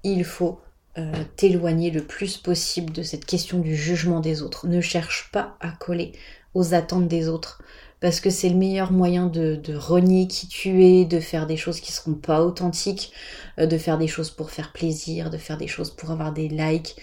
il 0.04 0.24
faut 0.26 0.60
euh, 0.98 1.24
t'éloigner 1.36 1.92
le 1.92 2.04
plus 2.04 2.38
possible 2.38 2.92
de 2.92 3.04
cette 3.04 3.26
question 3.26 3.60
du 3.60 3.76
jugement 3.76 4.20
des 4.20 4.42
autres. 4.42 4.68
Ne 4.68 4.82
cherche 4.82 5.30
pas 5.32 5.56
à 5.60 5.72
coller 5.72 6.14
aux 6.54 6.74
attentes 6.74 7.08
des 7.08 7.30
autres 7.30 7.62
parce 8.02 8.22
que 8.22 8.30
c'est 8.30 8.50
le 8.50 8.56
meilleur 8.56 8.92
moyen 8.92 9.28
de, 9.28 9.60
renier 9.76 10.28
qui 10.28 10.48
tu 10.48 10.84
es, 10.84 11.06
de 11.06 11.20
faire 11.20 11.48
des 11.48 11.58
choses 11.58 11.80
qui 11.82 11.92
seront 11.92 12.14
pas 12.14 12.42
authentiques, 12.42 13.12
euh, 13.60 13.66
de 13.66 13.78
faire 13.78 13.98
des 13.98 14.08
choses 14.08 14.30
pour 14.30 14.52
faire 14.52 14.72
plaisir, 14.72 15.30
de 15.30 15.38
faire 15.38 15.58
des 15.58 15.68
choses 15.68 15.92
pour 15.92 16.12
avoir 16.12 16.32
des 16.32 16.48
likes 16.48 16.96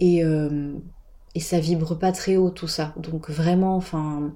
et, 0.00 0.24
euh, 0.24 0.72
et 1.34 1.40
ça 1.40 1.60
vibre 1.60 1.98
pas 1.98 2.12
très 2.12 2.36
haut 2.36 2.50
tout 2.50 2.68
ça. 2.68 2.94
Donc 2.96 3.28
vraiment, 3.28 3.76
enfin 3.76 4.32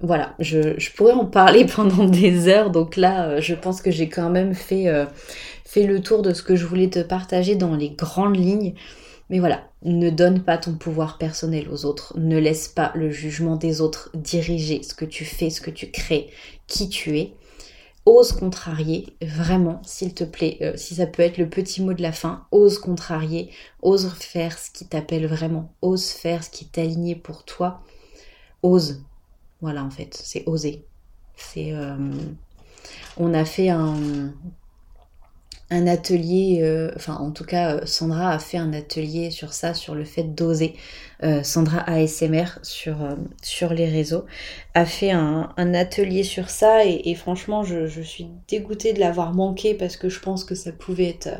voilà, 0.00 0.34
je, 0.40 0.90
pourrais 0.94 1.12
en 1.12 1.26
parler 1.26 1.64
pendant 1.76 2.04
des 2.04 2.48
heures, 2.48 2.70
donc 2.70 2.96
là, 2.96 3.28
euh, 3.28 3.40
je 3.40 3.54
pense 3.54 3.80
que 3.80 3.92
j'ai 3.92 4.08
quand 4.08 4.30
même 4.30 4.54
fait, 4.54 4.86
fait 5.64 5.86
le 5.86 6.00
tour 6.00 6.22
de 6.22 6.34
ce 6.34 6.42
que 6.42 6.56
je 6.56 6.66
voulais 6.66 6.90
te 6.90 7.00
partager 7.00 7.54
dans 7.54 7.76
les 7.76 7.90
grandes 7.90 8.36
lignes. 8.36 8.74
Mais 9.28 9.40
voilà, 9.40 9.68
ne 9.82 10.08
donne 10.08 10.42
pas 10.42 10.56
ton 10.56 10.74
pouvoir 10.74 11.18
personnel 11.18 11.68
aux 11.70 11.84
autres, 11.84 12.14
ne 12.16 12.38
laisse 12.38 12.68
pas 12.68 12.92
le 12.94 13.10
jugement 13.10 13.56
des 13.56 13.80
autres 13.80 14.10
diriger 14.14 14.82
ce 14.82 14.94
que 14.94 15.04
tu 15.04 15.24
fais, 15.24 15.50
ce 15.50 15.60
que 15.60 15.70
tu 15.70 15.90
crées, 15.90 16.30
qui 16.66 16.88
tu 16.88 17.18
es. 17.18 17.34
Ose 18.04 18.30
contrarier, 18.30 19.16
vraiment, 19.20 19.82
s'il 19.84 20.14
te 20.14 20.22
plaît, 20.22 20.58
euh, 20.60 20.76
si 20.76 20.94
ça 20.94 21.06
peut 21.06 21.24
être 21.24 21.38
le 21.38 21.48
petit 21.48 21.82
mot 21.82 21.92
de 21.92 22.02
la 22.02 22.12
fin, 22.12 22.46
ose 22.52 22.78
contrarier, 22.78 23.50
ose 23.82 24.08
faire 24.14 24.56
ce 24.56 24.70
qui 24.70 24.86
t'appelle 24.86 25.26
vraiment, 25.26 25.74
ose 25.82 26.10
faire 26.10 26.44
ce 26.44 26.50
qui 26.50 26.64
est 26.64 26.80
aligné 26.80 27.16
pour 27.16 27.44
toi, 27.44 27.82
ose. 28.62 29.02
Voilà, 29.60 29.82
en 29.82 29.90
fait, 29.90 30.14
c'est 30.14 30.44
oser. 30.46 30.84
C'est, 31.34 31.72
euh, 31.72 31.96
on 33.16 33.34
a 33.34 33.44
fait 33.44 33.70
un, 33.70 34.32
un 35.70 35.86
atelier, 35.88 36.60
euh, 36.62 36.92
enfin 36.94 37.16
en 37.16 37.32
tout 37.32 37.44
cas 37.44 37.76
euh, 37.76 37.86
Sandra 37.86 38.30
a 38.30 38.38
fait 38.38 38.56
un 38.56 38.72
atelier 38.72 39.30
sur 39.30 39.52
ça, 39.52 39.74
sur 39.74 39.94
le 39.94 40.04
fait 40.04 40.22
d'oser. 40.34 40.74
Euh, 41.24 41.42
Sandra 41.42 41.80
ASMR 41.90 42.44
sur, 42.62 42.96
sur 43.42 43.72
les 43.72 43.88
réseaux 43.88 44.26
a 44.74 44.84
fait 44.84 45.10
un, 45.10 45.48
atelier 45.56 46.22
sur 46.22 46.50
ça 46.50 46.84
et, 46.84 47.14
franchement 47.14 47.64
je, 47.64 48.00
suis 48.02 48.28
dégoûtée 48.48 48.92
de 48.92 49.00
l'avoir 49.00 49.32
manqué 49.32 49.74
parce 49.74 49.96
que 49.96 50.08
je 50.08 50.20
pense 50.20 50.44
que 50.44 50.54
ça 50.54 50.72
pouvait 50.72 51.08
être, 51.08 51.30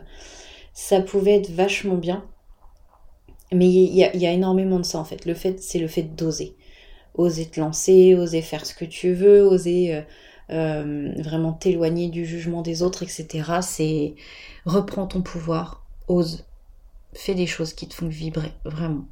ça 0.72 1.00
pouvait 1.00 1.36
être 1.36 1.50
vachement 1.50 1.96
bien. 1.96 2.24
Mais 3.52 3.68
il 3.68 3.94
y, 3.94 4.18
y, 4.18 4.26
a 4.26 4.32
énormément 4.32 4.80
de 4.80 4.84
ça 4.84 4.98
en 4.98 5.04
fait. 5.04 5.24
Le 5.24 5.34
fait 5.34 5.62
c'est 5.62 5.78
le 5.78 5.88
fait 5.88 6.02
d'oser. 6.16 6.56
Oser 7.14 7.46
te 7.46 7.60
lancer, 7.60 8.14
oser 8.16 8.42
faire 8.42 8.66
ce 8.66 8.74
que 8.74 8.84
tu 8.84 9.12
veux, 9.12 9.42
oser 9.42 10.02
euh, 10.50 11.12
vraiment 11.18 11.52
t'éloigner 11.52 12.08
du 12.08 12.24
jugement 12.24 12.62
des 12.62 12.82
autres, 12.82 13.02
etc. 13.02 13.26
C'est 13.62 14.14
reprends 14.64 15.06
ton 15.06 15.22
pouvoir, 15.22 15.84
ose, 16.08 16.44
fais 17.14 17.34
des 17.34 17.46
choses 17.46 17.72
qui 17.72 17.88
te 17.88 17.94
font 17.94 18.08
vibrer, 18.08 18.52
vraiment. 18.64 19.06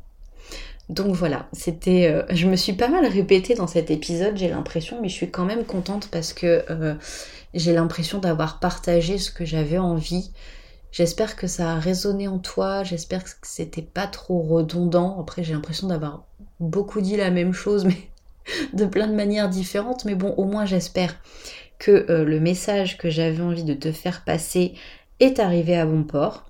Donc 0.89 1.15
voilà, 1.15 1.49
c'était. 1.53 2.07
Euh, 2.07 2.25
je 2.31 2.47
me 2.47 2.57
suis 2.57 2.75
pas 2.75 2.89
mal 2.89 3.07
répétée 3.07 3.55
dans 3.55 3.67
cet 3.67 3.91
épisode, 3.91 4.37
j'ai 4.37 4.49
l'impression, 4.49 5.01
mais 5.01 5.09
je 5.09 5.15
suis 5.15 5.31
quand 5.31 5.45
même 5.45 5.65
contente 5.65 6.09
parce 6.11 6.33
que 6.33 6.65
euh, 6.71 6.95
j'ai 7.55 7.73
l'impression 7.73 8.19
d'avoir 8.19 8.61
partagé 8.61 9.19
ce 9.19 9.31
que 9.31 9.45
j'avais 9.45 9.79
envie. 9.79 10.31
J'espère 10.93 11.37
que 11.37 11.47
ça 11.47 11.73
a 11.73 11.81
résonné 11.81 12.29
en 12.29 12.39
toi, 12.39 12.85
j'espère 12.85 13.25
que 13.25 13.31
c'était 13.43 13.83
pas 13.83 14.07
trop 14.07 14.41
redondant. 14.43 15.19
Après, 15.21 15.43
j'ai 15.43 15.55
l'impression 15.55 15.89
d'avoir 15.89 16.25
beaucoup 16.61 17.01
dit 17.01 17.17
la 17.17 17.31
même 17.31 17.53
chose, 17.53 17.85
mais 17.87 17.97
de 18.73 18.85
plein 18.85 19.07
de 19.07 19.15
manières 19.15 19.49
différentes, 19.49 20.05
mais 20.05 20.15
bon, 20.15 20.35
au 20.37 20.45
moins 20.45 20.67
j'espère 20.67 21.17
que 21.79 22.07
euh, 22.11 22.25
le 22.25 22.41
message 22.41 22.97
que 22.99 23.11
j'avais 23.11 23.43
envie 23.43 23.65
de 23.65 23.75
te 23.75 23.93
faire 23.93 24.25
passer 24.25 24.75
est 25.21 25.39
arrivé 25.39 25.77
à 25.77 25.87
bon 25.87 26.05
port 26.05 26.45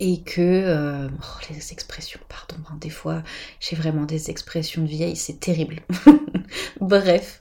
et 0.00 0.22
que 0.22 0.40
euh, 0.40 1.08
oh, 1.08 1.46
les 1.50 1.72
expressions, 1.72 2.20
pardon, 2.28 2.62
hein, 2.70 2.76
des 2.80 2.90
fois 2.90 3.22
j'ai 3.60 3.76
vraiment 3.76 4.04
des 4.04 4.30
expressions 4.30 4.82
de 4.82 4.88
vieille, 4.88 5.16
c'est 5.16 5.38
terrible. 5.38 5.80
Bref, 6.80 7.40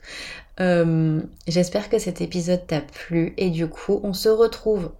euh, 0.59 1.21
j'espère 1.47 1.89
que 1.89 1.97
cet 1.97 2.21
épisode 2.21 2.67
t'a 2.67 2.81
plu 2.81 3.33
et 3.37 3.49
du 3.49 3.67
coup 3.67 3.99
on 4.03 4.13
se 4.13 4.29
retrouve 4.29 4.91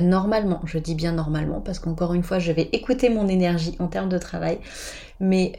normalement, 0.00 0.60
je 0.66 0.78
dis 0.78 0.94
bien 0.94 1.12
normalement 1.12 1.60
parce 1.60 1.80
qu'encore 1.80 2.14
une 2.14 2.22
fois 2.22 2.38
je 2.38 2.52
vais 2.52 2.68
écouter 2.72 3.08
mon 3.08 3.26
énergie 3.26 3.74
en 3.80 3.88
termes 3.88 4.08
de 4.08 4.18
travail, 4.18 4.60
mais 5.18 5.52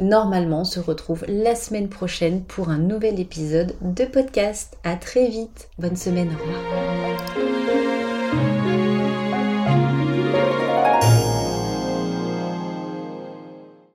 normalement 0.00 0.60
on 0.60 0.64
se 0.64 0.80
retrouve 0.80 1.24
la 1.28 1.54
semaine 1.54 1.88
prochaine 1.88 2.42
pour 2.42 2.68
un 2.68 2.78
nouvel 2.78 3.20
épisode 3.20 3.74
de 3.80 4.04
podcast. 4.04 4.76
À 4.84 4.96
très 4.96 5.28
vite. 5.28 5.68
Bonne 5.78 5.96
semaine. 5.96 6.28
Au 6.28 6.42
revoir. 6.42 7.43